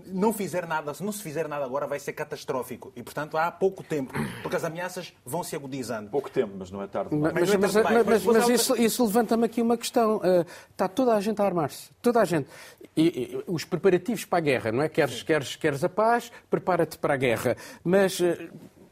[0.07, 2.93] não fizer nada, se não se fizer nada agora vai ser catastrófico.
[2.97, 6.11] E, portanto, há pouco tempo, porque as ameaças vão se agudizando.
[6.11, 7.35] Pouco tempo, mas não é tarde demais.
[7.35, 10.17] Mas, mas, mas, mas, mas, mas isso, isso levanta-me aqui uma questão.
[10.17, 11.91] Uh, está toda a gente a armar-se.
[12.03, 12.49] Toda a gente.
[12.97, 14.89] E, e, os preparativos para a guerra, não é?
[14.89, 17.57] Queres, queres, queres a paz, prepara-te para a guerra.
[17.85, 18.49] Mas uh,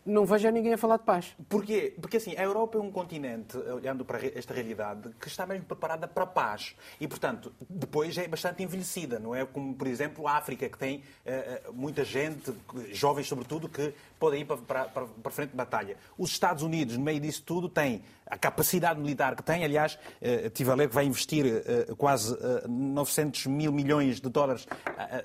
[0.07, 1.37] não vejo ninguém a falar de paz.
[1.49, 1.95] Porquê?
[2.01, 6.07] Porque assim, a Europa é um continente, olhando para esta realidade, que está mesmo preparada
[6.07, 6.77] para a paz.
[7.01, 9.45] E, portanto, depois é bastante envelhecida, não é?
[9.45, 12.55] Como, por exemplo, a África, que tem uh, muita gente,
[12.93, 15.97] jovens sobretudo, que podem ir para, para, para, frente de batalha.
[16.17, 19.65] Os Estados Unidos, no meio disso tudo, têm a capacidade militar que tem.
[19.65, 24.29] Aliás, uh, tive a ler que vai investir uh, quase uh, 900 mil milhões de
[24.29, 24.67] dólares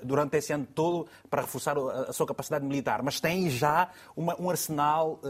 [0.02, 3.02] durante esse ano todo para reforçar a, sua capacidade militar.
[3.02, 5.20] Mas tem já uma, um arsenal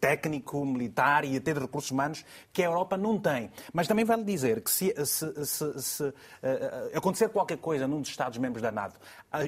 [0.00, 3.50] técnico, militar e até de recursos humanos que a Europa não tem.
[3.72, 6.14] Mas também vale dizer que se, se, se, se
[6.94, 8.98] acontecer qualquer coisa num dos Estados-membros da NATO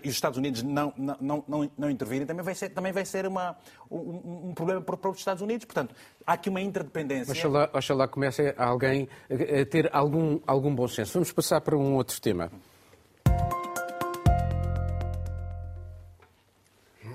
[0.02, 3.26] e os Estados Unidos não, não, não, não, intervirem, também vai ser, também vai ser
[3.26, 3.56] uma,
[3.90, 5.64] um, um problema para, para os Estados Unidos.
[5.66, 5.94] Portanto,
[6.26, 7.32] há aqui uma interdependência.
[7.32, 11.12] Oxalá, oxalá comece alguém a ter algum, algum bom senso.
[11.14, 12.50] Vamos passar para um outro tema.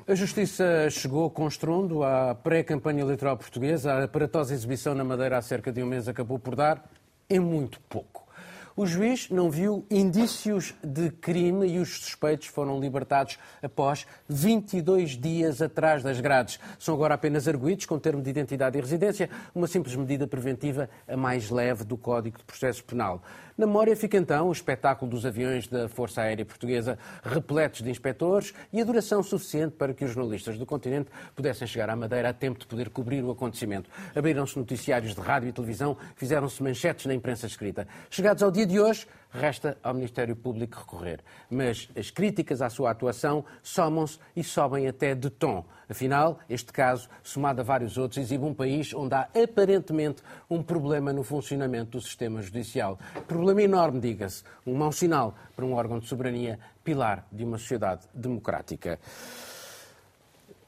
[0.08, 3.94] A Justiça chegou com estrondo à pré-campanha eleitoral portuguesa.
[3.94, 6.84] A aparatosa exibição na Madeira há cerca de um mês acabou por dar
[7.30, 8.29] em muito pouco.
[8.76, 15.62] O juiz não viu indícios de crime e os suspeitos foram libertados após 22 dias
[15.62, 16.60] atrás das grades.
[16.78, 21.18] São agora apenas arguídos com termo de identidade e residência, uma simples medida preventiva a
[21.18, 23.22] mais leve do Código de Processo Penal.
[23.58, 28.54] Na memória fica então o espetáculo dos aviões da Força Aérea Portuguesa repletos de inspectores
[28.72, 32.34] e a duração suficiente para que os jornalistas do continente pudessem chegar à Madeira a
[32.34, 33.90] tempo de poder cobrir o acontecimento.
[34.16, 37.86] Abriram-se noticiários de rádio e televisão, fizeram-se manchetes na imprensa escrita.
[38.10, 41.20] Chegados ao dia de hoje, resta ao Ministério Público recorrer.
[41.50, 45.64] Mas as críticas à sua atuação somam-se e sobem até de tom.
[45.88, 51.14] Afinal, este caso, somado a vários outros, exibe um país onde há aparentemente um problema
[51.14, 53.00] no funcionamento do sistema judicial.
[53.28, 54.44] Problema enorme, diga-se.
[54.66, 59.00] Um mau sinal para um órgão de soberania, pilar de uma sociedade democrática.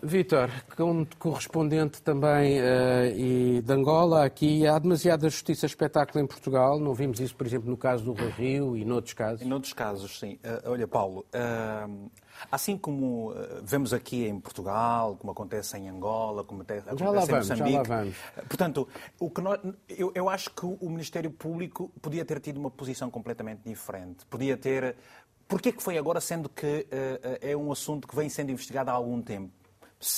[0.04, 6.80] Vítor, como correspondente também uh, e de Angola, aqui há demasiada justiça espetáculo em Portugal.
[6.80, 9.46] Não vimos isso, por exemplo, no caso do Rio e noutros casos?
[9.46, 10.40] Em outros casos, sim.
[10.44, 12.10] Uh, olha, Paulo, uh,
[12.52, 13.34] assim como
[13.64, 17.72] vemos aqui em Portugal, como acontece em Angola, como acontece lá em vamos, Moçambique.
[17.72, 18.16] Já lá vamos.
[18.48, 18.88] Portanto,
[19.20, 23.12] o que nós, eu, eu acho que o Ministério Público podia ter tido uma posição
[23.12, 24.26] completamente diferente.
[24.26, 24.96] Podia ter.
[25.48, 26.88] Porquê que foi agora, sendo que
[27.42, 29.61] é um assunto que vem sendo investigado há algum tempo?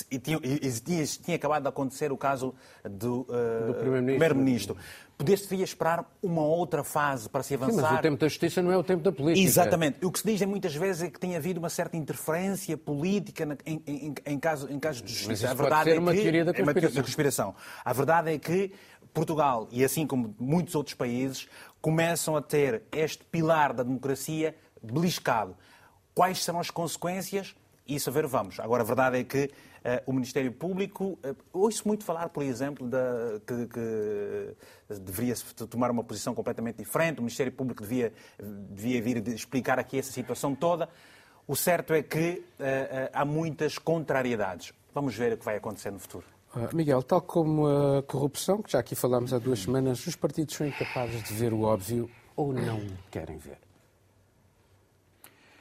[0.10, 4.76] E tinha, tinha, tinha, acabado de acontecer o caso do, uh, do Primeiro-Ministro.
[4.76, 7.76] Primeiro Poder-se esperar uma outra fase para se avançar.
[7.76, 9.48] Sim, mas o tempo da justiça não é o tempo da política.
[9.48, 10.04] Exatamente.
[10.04, 13.82] O que se diz muitas vezes é que tem havido uma certa interferência política em,
[13.86, 15.52] em, em, caso, em casos de justiça.
[15.52, 16.62] A verdade é uma que, teoria da conspiração.
[16.62, 17.56] É uma teoria da conspiração.
[17.86, 18.72] A verdade é que
[19.13, 21.48] Portugal, e assim como muitos outros países,
[21.80, 25.56] começam a ter este pilar da democracia beliscado.
[26.15, 27.56] Quais serão as consequências?
[27.88, 28.60] Isso a ver vamos.
[28.60, 29.52] Agora, a verdade é que
[29.84, 34.56] Uh, o Ministério Público, uh, ouço muito falar, por exemplo, da, que, que
[35.02, 35.36] deveria
[35.69, 40.56] tomar uma posição completamente diferente, o Ministério Público devia, devia vir explicar aqui essa situação
[40.56, 40.88] toda.
[41.46, 44.72] O certo é que uh, há muitas contrariedades.
[44.93, 46.26] Vamos ver o que vai acontecer no futuro.
[46.72, 50.65] Miguel, tal como a corrupção, que já aqui falámos há duas semanas, os partidos são
[50.65, 52.80] incapazes de ver o óbvio ou não
[53.12, 53.58] querem ver?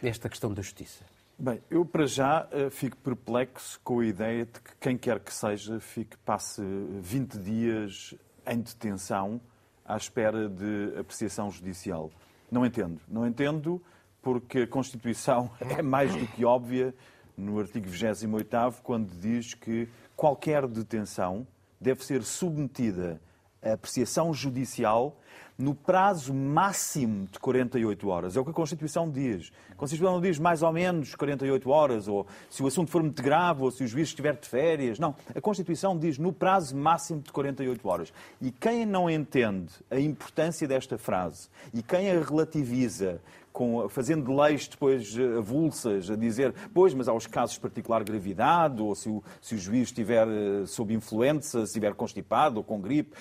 [0.01, 1.12] Esta questão da justiça.
[1.39, 5.33] Bem, eu para já eh, fico perplexo com a ideia de que quem quer que
[5.33, 6.63] seja fique, passe
[7.01, 8.15] 20 dias
[8.47, 9.41] em detenção
[9.85, 12.11] à espera de apreciação judicial.
[12.51, 13.01] Não entendo.
[13.09, 13.83] Não entendo
[14.21, 16.95] porque a Constituição é mais do que óbvia
[17.37, 21.47] no artigo 28 quando diz que qualquer detenção
[21.81, 23.21] deve ser submetida
[23.61, 25.17] à apreciação judicial
[25.59, 28.37] no prazo máximo de 48 horas.
[28.37, 29.53] É o que a Constituição diz.
[29.71, 33.23] A Constituição não diz mais ou menos 48 horas, ou se o assunto for muito
[33.23, 34.99] grave, ou se o juiz estiver de férias.
[34.99, 35.15] Não.
[35.35, 38.13] A Constituição diz no prazo máximo de 48 horas.
[38.41, 43.21] E quem não entende a importância desta frase e quem a relativiza
[43.53, 48.03] com, fazendo leis depois eh, avulsas, a dizer, pois, mas há os casos de particular
[48.03, 52.65] gravidade, ou se o, se o juiz estiver eh, sob influenza, se estiver constipado ou
[52.65, 53.15] com gripe.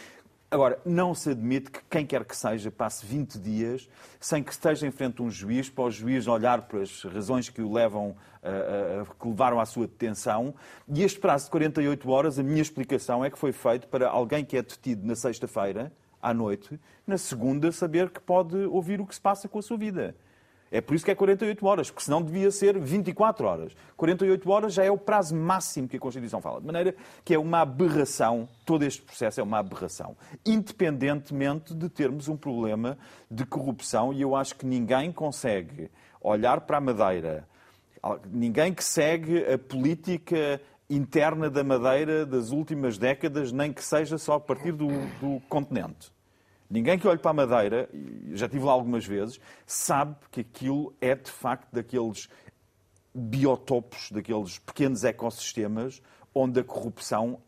[0.53, 4.85] Agora, não se admite que quem quer que seja passe 20 dias sem que esteja
[4.85, 8.17] em frente a um juiz, para o juiz olhar para as razões que o levam,
[8.43, 10.53] a, a, que levaram à sua detenção.
[10.89, 14.43] E este prazo de 48 horas, a minha explicação é que foi feito para alguém
[14.43, 15.89] que é detido na sexta-feira,
[16.21, 19.77] à noite, na segunda, saber que pode ouvir o que se passa com a sua
[19.77, 20.13] vida.
[20.71, 23.75] É por isso que é 48 horas, porque senão devia ser 24 horas.
[23.97, 26.61] 48 horas já é o prazo máximo que a Constituição fala.
[26.61, 30.15] De maneira que é uma aberração, todo este processo é uma aberração.
[30.45, 32.97] Independentemente de termos um problema
[33.29, 37.45] de corrupção, e eu acho que ninguém consegue olhar para a Madeira,
[38.31, 44.35] ninguém que segue a política interna da Madeira das últimas décadas, nem que seja só
[44.35, 44.87] a partir do,
[45.19, 46.11] do continente
[46.71, 47.89] Ninguém que olhe para a Madeira,
[48.31, 52.29] já estive lá algumas vezes, sabe que aquilo é de facto daqueles
[53.13, 56.01] biotopos, daqueles pequenos ecossistemas
[56.33, 57.41] onde a corrupção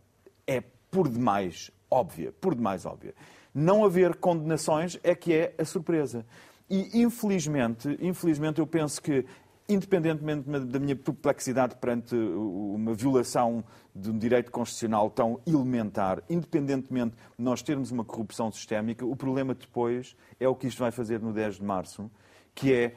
[0.45, 3.15] é por demais óbvia, por demais óbvia.
[3.55, 6.25] Não haver condenações é que é a surpresa.
[6.69, 9.25] E infelizmente, infelizmente eu penso que
[9.67, 13.63] independentemente da minha perplexidade perante uma violação
[13.95, 19.54] de um direito constitucional tão elementar, independentemente de nós termos uma corrupção sistémica, o problema
[19.54, 22.12] depois é o que isto vai fazer no 10 de março,
[22.54, 22.95] que é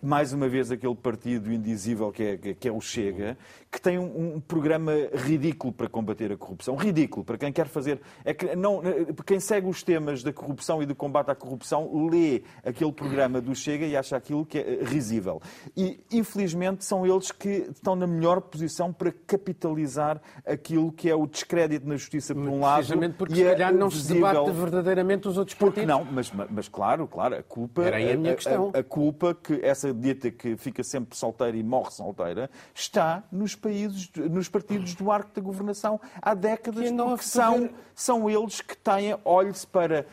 [0.00, 3.36] mais uma vez aquele partido indizível que é, que é o Chega,
[3.70, 6.76] que tem um, um, programa ridículo para combater a corrupção.
[6.76, 8.00] Ridículo, para quem quer fazer.
[8.24, 8.80] É que não,
[9.26, 13.54] quem segue os temas da corrupção e do combate à corrupção lê aquele programa do
[13.54, 15.42] Chega e acha aquilo que é risível.
[15.76, 21.26] E, infelizmente, são eles que estão na melhor posição para capitalizar aquilo que é o
[21.26, 22.78] descrédito na justiça, por um lado.
[22.78, 25.84] Precisamente porque, se calhar, não se debate verdadeiramente os outros partidos.
[25.84, 27.82] Porque não, mas, mas claro, claro, a culpa.
[27.82, 28.70] Era aí a minha questão.
[28.72, 33.22] A, a culpa que essa essa dieta que fica sempre solteira e morre solteira, está
[33.30, 38.60] nos países, nos partidos do arco da governação há décadas, que porque são, são eles
[38.60, 40.06] que têm olhos para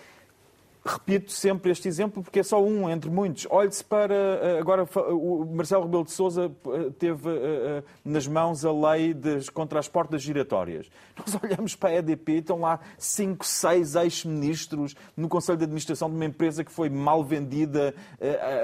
[0.86, 3.48] repito sempre este exemplo porque é só um entre muitos.
[3.50, 4.13] Olhe-se para.
[4.13, 9.50] Eh, agora, o Marcelo Rebelo de Souza eh, teve eh, nas mãos a lei das,
[9.50, 10.88] contra as portas giratórias.
[11.17, 16.15] Nós olhamos para a EDP, estão lá cinco, seis ex-ministros no Conselho de Administração de
[16.15, 17.95] uma empresa que foi mal vendida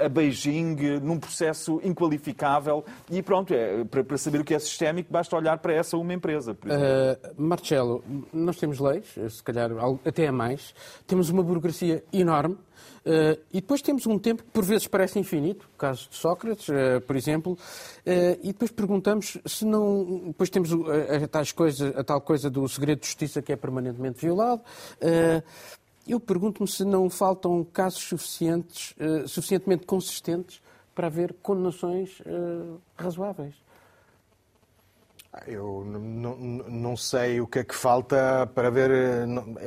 [0.04, 2.84] a Beijing num processo inqualificável.
[3.10, 6.52] E pronto, é, para saber o que é sistémico, basta olhar para essa uma empresa.
[6.52, 9.70] Uh, Marcelo, nós temos leis, se calhar
[10.04, 10.74] até a mais,
[11.06, 12.56] temos uma burocracia enorme.
[13.04, 16.68] Uh, e depois temos um tempo que por vezes parece infinito, o caso de Sócrates,
[16.68, 17.58] uh, por exemplo, uh,
[18.40, 20.22] e depois perguntamos se não.
[20.26, 24.62] Depois temos a, a, a, tal coisa do segredo de justiça que é permanentemente violado.
[26.06, 28.94] eu pergunto-me se não faltam casos suficientes,
[29.26, 30.60] suficientemente consistentes
[30.94, 32.20] para haver condenações
[32.96, 33.61] razoáveis.
[35.46, 38.90] Eu não, sei o que é que falta para ver.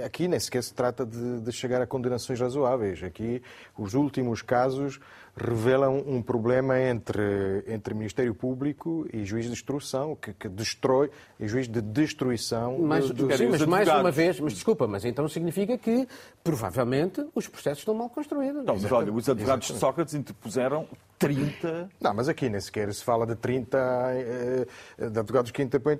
[0.06, 3.01] Aqui nem sequer se trata de, de chegar a condenações razoáveis.
[3.01, 3.41] Aqui,
[3.75, 4.99] os últimos casos
[5.36, 11.47] revelam um problema entre, entre Ministério Público e juiz de instrução, que, que destrói, e
[11.47, 12.78] juiz de destruição.
[12.80, 16.08] Mas, do, sim, mas mais uma vez, mas desculpa, mas então significa que
[16.43, 18.63] provavelmente os processos estão mal construídos.
[18.63, 21.89] Não, mas olha, os advogados de Sócrates interpuseram 30.
[22.01, 24.65] Não, mas aqui nem sequer se fala de 30 eh,
[25.10, 25.97] de advogados que interpõem.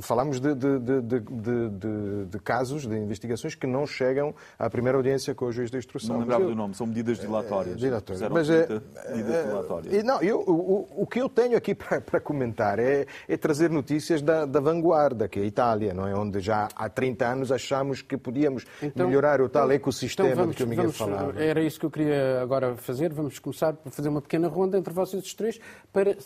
[0.00, 5.46] Falamos de, de, de, de, casos, de investigações que não chegam à primeira audiência com
[5.46, 6.14] o juiz de instrução.
[6.14, 7.76] Não lembrava do nome, são medidas dilatórias.
[7.76, 8.28] É, dilatórias.
[8.30, 13.06] Mas, é, uh, não, eu, o, o, que eu tenho aqui para, para comentar é,
[13.28, 16.14] é, trazer notícias da, da, vanguarda, que é a Itália, não é?
[16.14, 20.42] onde já há 30 anos achamos que podíamos então, melhorar o tal então, ecossistema então
[20.42, 21.42] vamos, que o Miguel vamos, falava.
[21.42, 23.12] Era isso que eu queria agora fazer.
[23.12, 25.58] Vamos começar a fazer uma pequena ronda entre vocês os três
[25.92, 26.16] para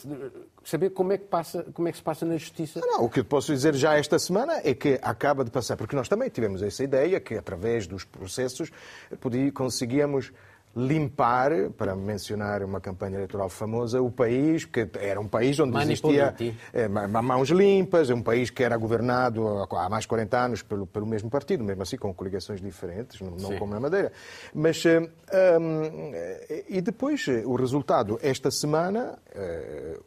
[0.65, 2.81] saber como é que, passa, como é que se passa na justiça.
[2.81, 5.97] Não, o que eu posso dizer já esta semana é que acaba de passar, porque
[5.97, 8.71] nós também tivemos essa ideia que através dos processos
[9.55, 10.33] conseguíamos
[10.77, 16.35] limpar, para mencionar uma campanha eleitoral famosa, o país, que era um país onde existia
[16.71, 20.87] é, mãos limpas, é um país que era governado há mais de 40 anos pelo,
[20.87, 24.13] pelo mesmo partido, mesmo assim com coligações diferentes, não, não como na Madeira.
[24.53, 26.13] Mas, um,
[26.69, 29.19] e depois, o resultado, esta semana,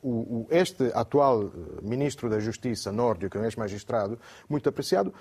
[0.03, 1.49] o, este atual
[1.81, 5.11] ministro da Justiça, Nórdio, que é um ex-magistrado, muito apreciado,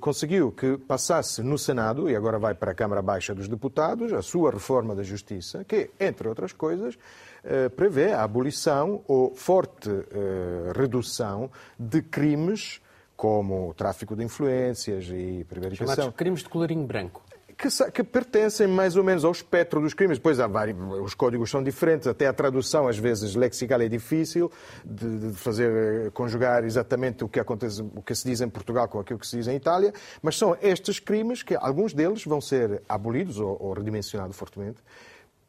[0.00, 4.31] conseguiu que passasse no Senado, e agora vai para a Câmara Baixa dos Deputados, a
[4.32, 6.98] sua reforma da Justiça, que, entre outras coisas,
[7.44, 12.80] eh, prevê a abolição ou forte eh, redução de crimes
[13.14, 15.94] como tráfico de influências e prevaricação.
[15.94, 17.22] Chamados crimes de colorinho branco
[17.62, 20.18] que, que, pertencem mais ou menos ao espectro dos crimes.
[20.18, 24.50] Depois há vários, os códigos são diferentes, até a tradução às vezes lexical é difícil
[24.84, 28.88] de, de, fazer eh, conjugar exatamente o que acontece, o que se diz em Portugal
[28.88, 32.40] com aquilo que se diz em Itália, mas são estes crimes que alguns deles vão
[32.40, 34.82] ser abolidos ou, ou redimensionados fortemente.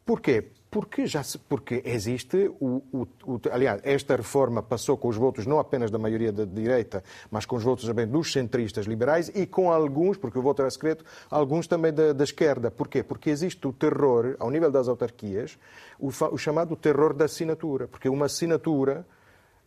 [0.06, 0.50] Porquê?
[0.74, 5.46] Porque, já se, porque existe o, o, o, Aliás, esta reforma passou com os votos
[5.46, 9.46] não apenas da maioria da direita, mas com os votos também dos centristas liberais e
[9.46, 12.72] com alguns, porque o voto era secreto, alguns também da, da esquerda.
[12.72, 13.04] Porquê?
[13.04, 15.60] Porque existe o terror, ao nível das autarquias,
[16.00, 17.88] o, o chamado terror da assinatura.
[17.88, 19.06] Porque uma assinatura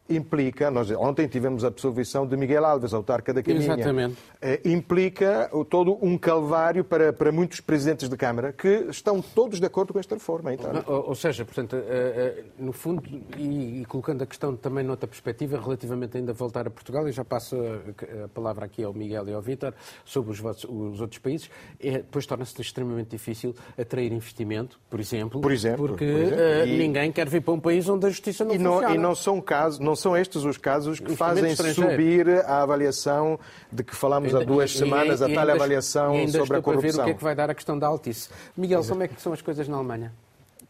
[0.08, 3.64] implica, nós ontem tivemos a absolvição de Miguel Alves, autarca da Caminha.
[3.64, 4.16] Exatamente.
[4.40, 9.66] É, implica todo um calvário para, para muitos presidentes de Câmara que estão todos de
[9.66, 10.54] acordo com esta reforma.
[10.54, 10.70] Então.
[10.86, 13.02] Ou, ou, seja, portanto, eh, eh, no fundo,
[13.36, 17.12] e, e, colocando a questão também noutra perspectiva, relativamente ainda a voltar a Portugal, e
[17.12, 21.18] já passo a, palavra aqui ao Miguel e ao Vítor sobre os, votos, os outros
[21.18, 21.50] países,
[21.80, 26.66] é, depois torna-se extremamente difícil atrair investimento, por exemplo, por exemplo porque por exemplo.
[26.66, 26.78] E...
[26.78, 28.88] ninguém quer vir para um país onde a justiça não e funciona.
[28.88, 33.38] Não, e não são casos, não são estes os casos que fazem subir a avaliação
[33.72, 36.80] de que falámos há duas e, semanas, e, a tal avaliação sobre a corrupção.
[36.80, 38.28] Para ver o que é que vai dar a questão da Altice.
[38.56, 40.12] Miguel, como é que são as coisas na Alemanha?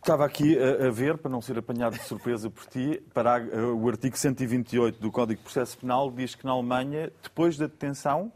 [0.06, 3.42] Estava aqui a, a, ver, para não ser apanhado de surpresa por ti, para
[3.74, 8.30] o artigo 128 do Código de Processo Penal diz que na Alemanha, depois da detenção,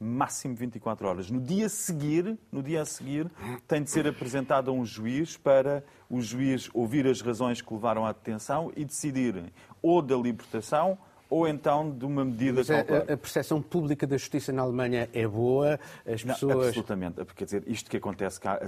[0.00, 1.30] máximo 24 horas.
[1.30, 3.30] No dia a seguir, no dia a seguir,
[3.68, 8.06] tem de ser apresentado a um juiz para o juiz ouvir as razões que levaram
[8.06, 10.98] à detenção e decidir ou da libertação
[11.28, 13.04] ou então de uma medida cautelar.
[13.08, 16.56] A, a percepção pública da justiça na Alemanha é boa, as pessoas...
[16.56, 17.24] Não, absolutamente.
[17.36, 18.60] Quer dizer, isto que acontece cá,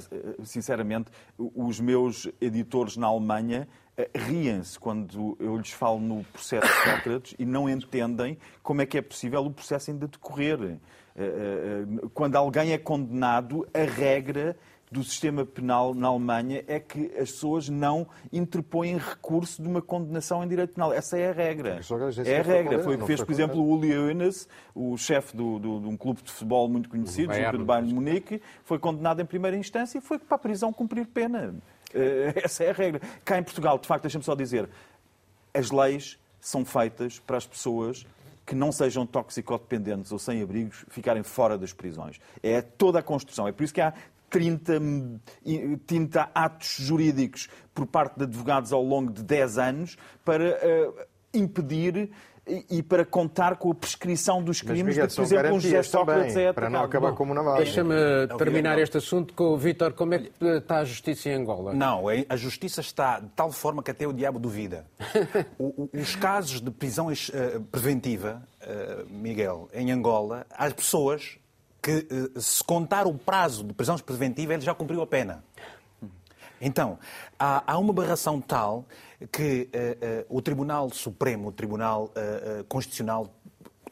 [0.45, 3.66] sinceramente, os meus editores na Alemanha
[3.97, 8.87] eh, riem-se quando eu lhes falo no processo de Sócrates e não entendem como é
[8.87, 10.78] que é possível o processo ainda decorrer.
[11.17, 14.57] Eh, eh, quando alguém é condenado, a regra
[14.93, 20.45] do sistema penal na Alemanha é que as pessoas não interpõem recurso de uma condenação
[20.45, 20.93] em direito penal.
[20.93, 21.81] Essa é a regra.
[22.27, 22.79] É a regra.
[22.81, 25.97] Foi o que fez, por exemplo, o Uli Eunice, o chefe do, do, de um
[25.97, 30.01] clube de futebol muito conhecido, o Bayern de Munique, foi condenado em primeira instância e
[30.01, 31.55] foi para a prisão cumprir pena.
[31.95, 33.01] Eh, essa é a regra.
[33.25, 34.69] Cá em Portugal, de facto, deixa-me só dizer,
[35.55, 38.05] as leis são feitas para as pessoas
[38.45, 42.20] que não sejam toxicodependentes ou sem abrigos ficarem fora das prisões.
[42.43, 43.47] É toda a construção.
[43.47, 43.95] É por isso que há
[44.30, 44.80] 30,
[45.86, 50.95] 30 atos jurídicos por parte de advogados ao longo de 10 anos para uh,
[51.34, 52.11] impedir
[52.47, 56.53] e, para contar com a prescrição dos crimes Mas, de, por exemplo, um Sócrates é
[56.53, 57.95] Para não acabar Bom, como na Deixa-me
[58.36, 59.93] terminar este assunto com o Vítor.
[59.93, 61.72] Como é que está a justiça em Angola?
[61.72, 64.86] Não, é, a justiça está de tal forma que até o diabo duvida.
[65.93, 71.38] Os casos de prisão eh, preventiva, eh, Miguel, em Angola, as pessoas
[71.80, 75.45] que, eh, se contar o prazo de prisão preventiva, ele já cumpriu a pena.
[76.65, 76.97] Então,
[77.37, 78.87] há, há uma barração tal
[79.33, 83.35] que uh, uh, o Tribunal Supremo, o Tribunal uh, Constitucional,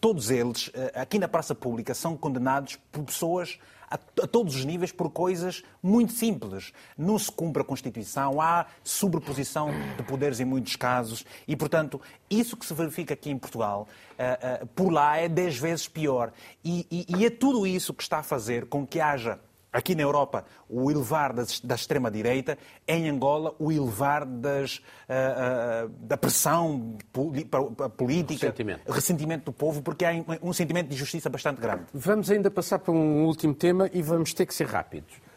[0.01, 3.59] todos eles, aqui na praça pública, são condenados por pessoas
[3.91, 6.73] a, todos os níveis por coisas muito simples.
[6.97, 9.69] Não se cumpre a Constituição, há sobreposição
[9.99, 12.01] de poderes em muitos casos e, portanto,
[12.31, 13.87] isso que se verifica aqui em Portugal,
[14.75, 16.33] por lá é dez vezes pior.
[16.65, 19.39] E, e, e é tudo isso que está a fazer com que haja
[19.73, 25.89] aqui na Europa, o elevar da, da extrema-direita, em Angola, o elevar das, uh, uh,
[26.01, 26.97] da pressão
[27.97, 28.93] política, ressentimento.
[28.93, 29.45] ressentimento.
[29.47, 30.13] do povo, porque há
[30.43, 31.85] um sentimento de justiça bastante grande.
[31.95, 35.30] Vamos ainda passar para um último tema e vamos ter que ser rápidos.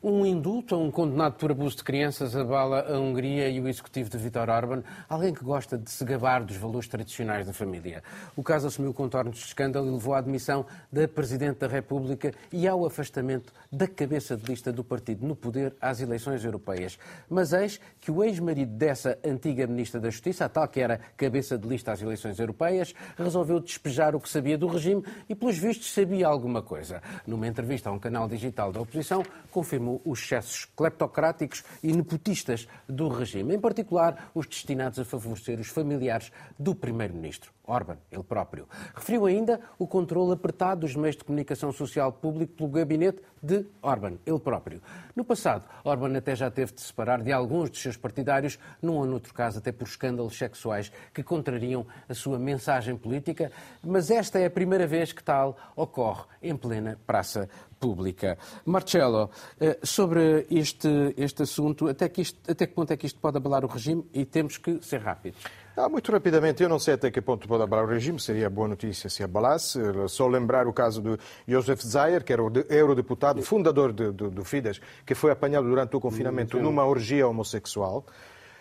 [0.00, 4.08] Um indulto a um condenado por abuso de crianças abala a Hungria e o executivo
[4.08, 8.00] de Viktor Orban, alguém que gosta de se gabar dos valores tradicionais da família.
[8.36, 12.68] O caso assumiu contornos de escândalo e levou à admissão da Presidente da República e
[12.68, 16.96] ao afastamento da cabeça de lista do partido no poder às eleições europeias.
[17.28, 21.58] Mas eis que o ex-marido dessa antiga Ministra da Justiça, a tal que era cabeça
[21.58, 25.92] de lista às eleições europeias, resolveu despejar o que sabia do regime e, pelos vistos,
[25.92, 27.02] sabia alguma coisa.
[27.26, 33.08] Numa entrevista a um canal digital da oposição, confirmou os excessos cleptocráticos e nepotistas do
[33.08, 37.57] regime, em particular os destinados a favorecer os familiares do Primeiro-Ministro.
[37.68, 38.66] Orban, ele próprio.
[38.94, 44.14] Referiu ainda o controle apertado dos meios de comunicação social público pelo gabinete de Orban,
[44.26, 44.80] ele próprio.
[45.14, 49.04] No passado, Orban até já teve de separar de alguns dos seus partidários, num ou
[49.04, 53.52] noutro caso até por escândalos sexuais que contrariam a sua mensagem política,
[53.82, 57.48] mas esta é a primeira vez que tal ocorre em plena praça
[57.78, 58.38] pública.
[58.64, 63.20] Marcelo, eh, sobre este, este assunto, até que, isto, até que ponto é que isto
[63.20, 65.38] pode abalar o regime e temos que ser rápidos?
[65.80, 68.66] Ah, muito rapidamente, eu não sei até que ponto pode abalar o regime, seria boa
[68.66, 69.78] notícia se abalasse.
[70.08, 71.16] Só lembrar o caso de
[71.46, 75.94] Josef Zayer, que era o eurodeputado, fundador do, do, do Fidesz, que foi apanhado durante
[75.94, 78.04] o confinamento numa orgia homossexual.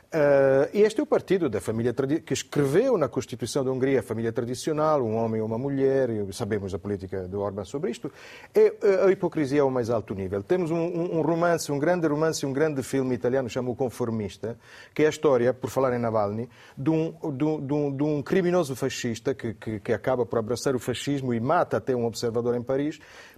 [0.08, 1.94] Uh, este é o partido da família
[2.26, 6.74] que escreveu na Constituição da Hungria a família tradicional, um homem e uma mulher, sabemos
[6.74, 8.10] a política do Orbán sobre isto.
[8.56, 8.74] É,
[9.06, 10.42] a hipocrisia ao mais alto nível.
[10.42, 14.58] Temos um, um, romance, um grande romance, um grande filme italiano chamado Conformista,
[14.94, 16.48] que é a história, por falar em Navalny,
[16.78, 20.80] de um, de de de um criminoso fascista que, que, que acaba por abraçar o
[20.80, 22.98] fascismo e mata até um observador em Paris,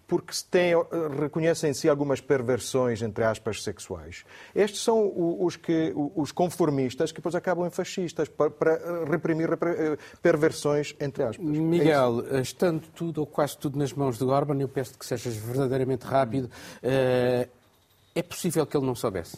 [0.10, 0.86] porque se tem, eh,
[1.20, 4.26] reconhece em si algumas perversões, entre aspas, sexuais.
[4.56, 9.98] Estes são os, que, os conformistas que depois acabam em fascistas, para, para reprimir eh,
[10.20, 11.46] perversões, entre aspas.
[11.46, 15.06] É Miguel, é estando tudo ou quase tudo nas mãos de Orban, eu peço que
[15.06, 16.50] sejas verdadeiramente rápido,
[16.82, 17.48] eh,
[18.16, 19.38] é possível que ele não soubesse?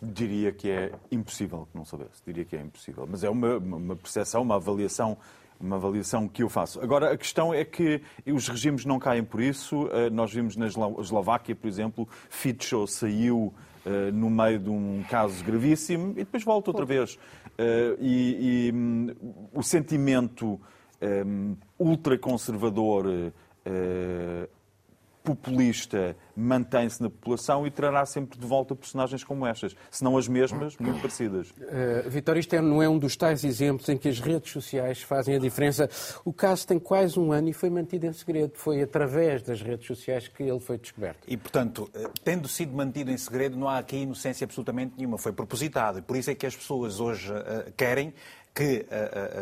[0.00, 2.22] Diria que é impossível que não soubesse.
[2.24, 3.06] Diria que é impossível.
[3.08, 5.18] Mas é uma, uma percepção, uma avaliação
[5.62, 6.80] uma avaliação que eu faço.
[6.80, 9.88] Agora, a questão é que os regimes não caem por isso.
[9.92, 13.54] Eh, nós vimos na Eslováquia, por exemplo, Fico saiu
[13.86, 17.18] eh, no meio de um caso gravíssimo e depois volta outra vez.
[17.56, 19.14] Eh, e, e um,
[19.52, 20.60] o sentimento
[21.00, 23.06] um, ultraconservador
[25.22, 30.26] populista mantém-se na população e trará sempre de volta personagens como estas, se não as
[30.26, 31.50] mesmas, muito parecidas.
[31.50, 35.36] Uh, Vitória, isto não é um dos tais exemplos em que as redes sociais fazem
[35.36, 35.88] a diferença.
[36.24, 38.52] O caso tem quase um ano e foi mantido em segredo.
[38.54, 41.18] Foi através das redes sociais que ele foi descoberto.
[41.26, 45.18] E, portanto, eh, tendo sido mantido em segredo, não há aqui inocência absolutamente nenhuma.
[45.18, 45.98] Foi propositado.
[45.98, 48.14] E por isso é que as pessoas hoje uh, querem
[48.54, 48.86] que,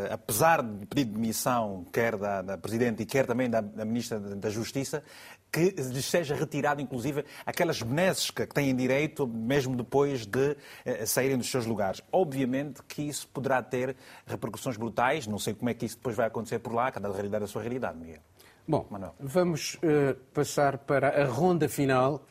[0.09, 4.49] apesar de pedir demissão, quer da, da Presidente e quer também da, da Ministra da
[4.51, 5.03] Justiça,
[5.51, 11.37] que lhes seja retirado, inclusive, aquelas benesses que têm direito, mesmo depois de eh, saírem
[11.37, 12.03] dos seus lugares.
[12.13, 13.97] Obviamente que isso poderá ter
[14.27, 17.45] repercussões brutais, não sei como é que isso depois vai acontecer por lá, cada realidade
[17.45, 18.21] é a sua realidade, Miguel.
[18.67, 19.15] Bom, Manuel.
[19.19, 22.23] vamos uh, passar para a ronda final.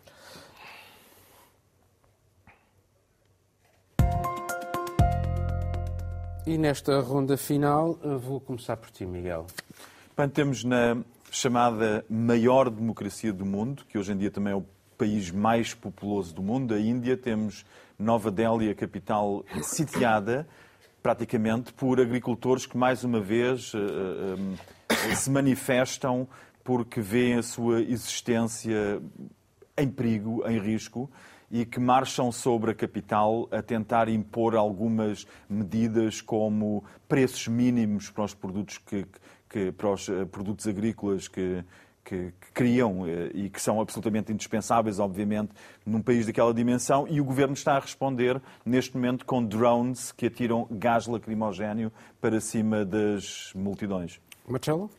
[6.48, 9.46] E nesta ronda final, uh, vou começar por ti, Miguel.
[10.16, 10.98] Bem, temos na
[11.32, 14.66] chamada maior democracia do mundo, que hoje em dia também é o
[14.98, 17.66] país mais populoso do mundo, a Índia, temos
[17.98, 20.48] Nova Delhi, a capital, sitiada
[21.02, 24.36] praticamente por agricultores que, mais uma vez, eh,
[24.90, 26.28] eh, se manifestam
[26.64, 29.02] porque veem a sua existência
[29.78, 31.10] em perigo, em risco,
[31.50, 38.26] e que marcham sobre a capital a tentar impor algumas medidas como preços mínimos para
[38.26, 39.06] os produtos que,
[39.50, 41.64] que, para os eh, produtos agrícolas que,
[42.06, 45.52] que, que, criam eh, e que são absolutamente indispensáveis, obviamente,
[45.86, 50.28] num país daquela dimensão, e o governo está a responder neste momento com drones que
[50.28, 51.92] atiram gás lacrimogéneo
[52.22, 54.22] para cima das multidões.
[54.48, 54.90] Marcelo?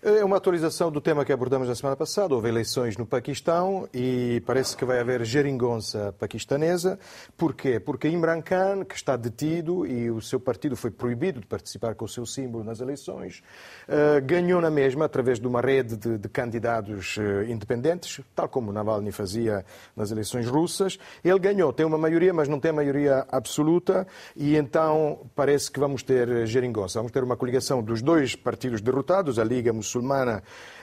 [0.00, 2.32] É uma atualização do tema que abordamos na semana passada.
[2.32, 7.00] Houve eleições no Paquistão e parece que vai haver geringonça paquistanesa.
[7.36, 7.80] Porquê?
[7.80, 12.04] Porque Imran Khan, que está detido e o seu partido foi proibido de participar com
[12.04, 13.42] o seu símbolo nas eleições,
[13.88, 18.70] eh, ganhou na mesma através de uma rede de, de candidatos eh, independentes, tal como
[18.70, 19.64] Navalny fazia
[19.96, 20.96] nas eleições russas.
[21.24, 26.04] Ele ganhou, tem uma maioria, mas não tem maioria absoluta e então parece que vamos
[26.04, 27.00] ter geringonça.
[27.00, 29.87] Vamos ter uma coligação dos dois partidos derrotados, a Liga muçulmana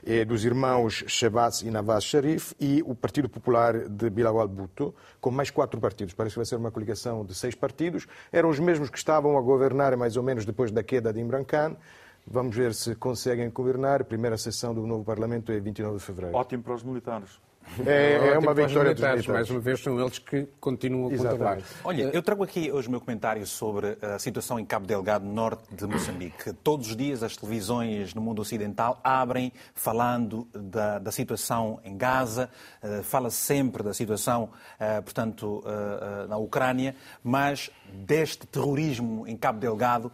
[0.05, 5.31] eh, dos irmãos Shabazz e Nawaz Sharif e o Partido Popular de Bilawal Bhutto, com
[5.31, 6.13] mais quatro partidos.
[6.13, 8.07] Parece que vai ser uma coligação de seis partidos.
[8.31, 11.43] Eram os mesmos que estavam a governar mais ou menos depois da queda de Imran
[11.43, 11.75] Khan.
[12.27, 14.03] Vamos ver se conseguem governar.
[14.03, 16.35] Primeira sessão do novo Parlamento é 29 de fevereiro.
[16.35, 17.44] Ótimo para os militares.
[17.85, 19.27] É, é uma vitória dos militares.
[19.27, 21.57] Mais uma vez, são eles que continuam a controlar.
[21.83, 25.63] Olha, eu trago aqui hoje o meu comentário sobre a situação em Cabo Delgado, norte
[25.73, 26.53] de Moçambique.
[26.63, 32.49] Todos os dias as televisões no mundo ocidental abrem falando da, da situação em Gaza,
[32.81, 34.49] eh, fala-se sempre da situação,
[34.79, 40.11] eh, portanto, eh, na Ucrânia, mas deste terrorismo em Cabo Delgado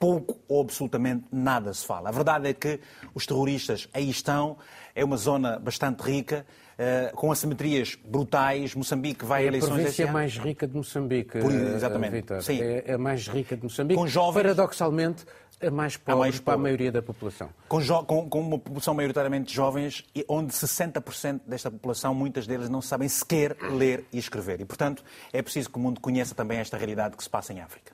[0.00, 2.08] pouco ou absolutamente nada se fala.
[2.08, 2.80] A verdade é que
[3.14, 4.56] os terroristas aí estão,
[4.94, 6.46] é uma zona bastante rica,
[6.82, 8.74] eh, com assimetrias brutais.
[8.74, 10.12] Moçambique vai a É a eleições província este ano.
[10.14, 11.38] mais rica de Moçambique.
[11.38, 12.42] Por- eh, exatamente.
[12.42, 12.58] Sim.
[12.62, 14.00] É a mais rica de Moçambique.
[14.00, 15.26] Com jovens- Paradoxalmente,
[15.62, 16.62] a mais pobre mais para a pobre.
[16.62, 17.50] maioria da população.
[17.68, 22.80] com, com- com uma população maioritariamente de jovens, onde 60% desta população, muitas deles, não
[22.80, 24.62] sabem sequer ler e escrever.
[24.62, 25.04] E, portanto,
[25.34, 27.92] é preciso que o mundo conheça também esta realidade que se passa em África.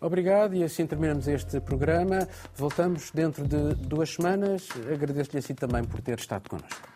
[0.00, 2.28] Obrigado e assim terminamos este programa.
[2.54, 4.68] Voltamos dentro de duas semanas.
[4.92, 6.86] Agradeço-lhe assim também por ter estado connosco.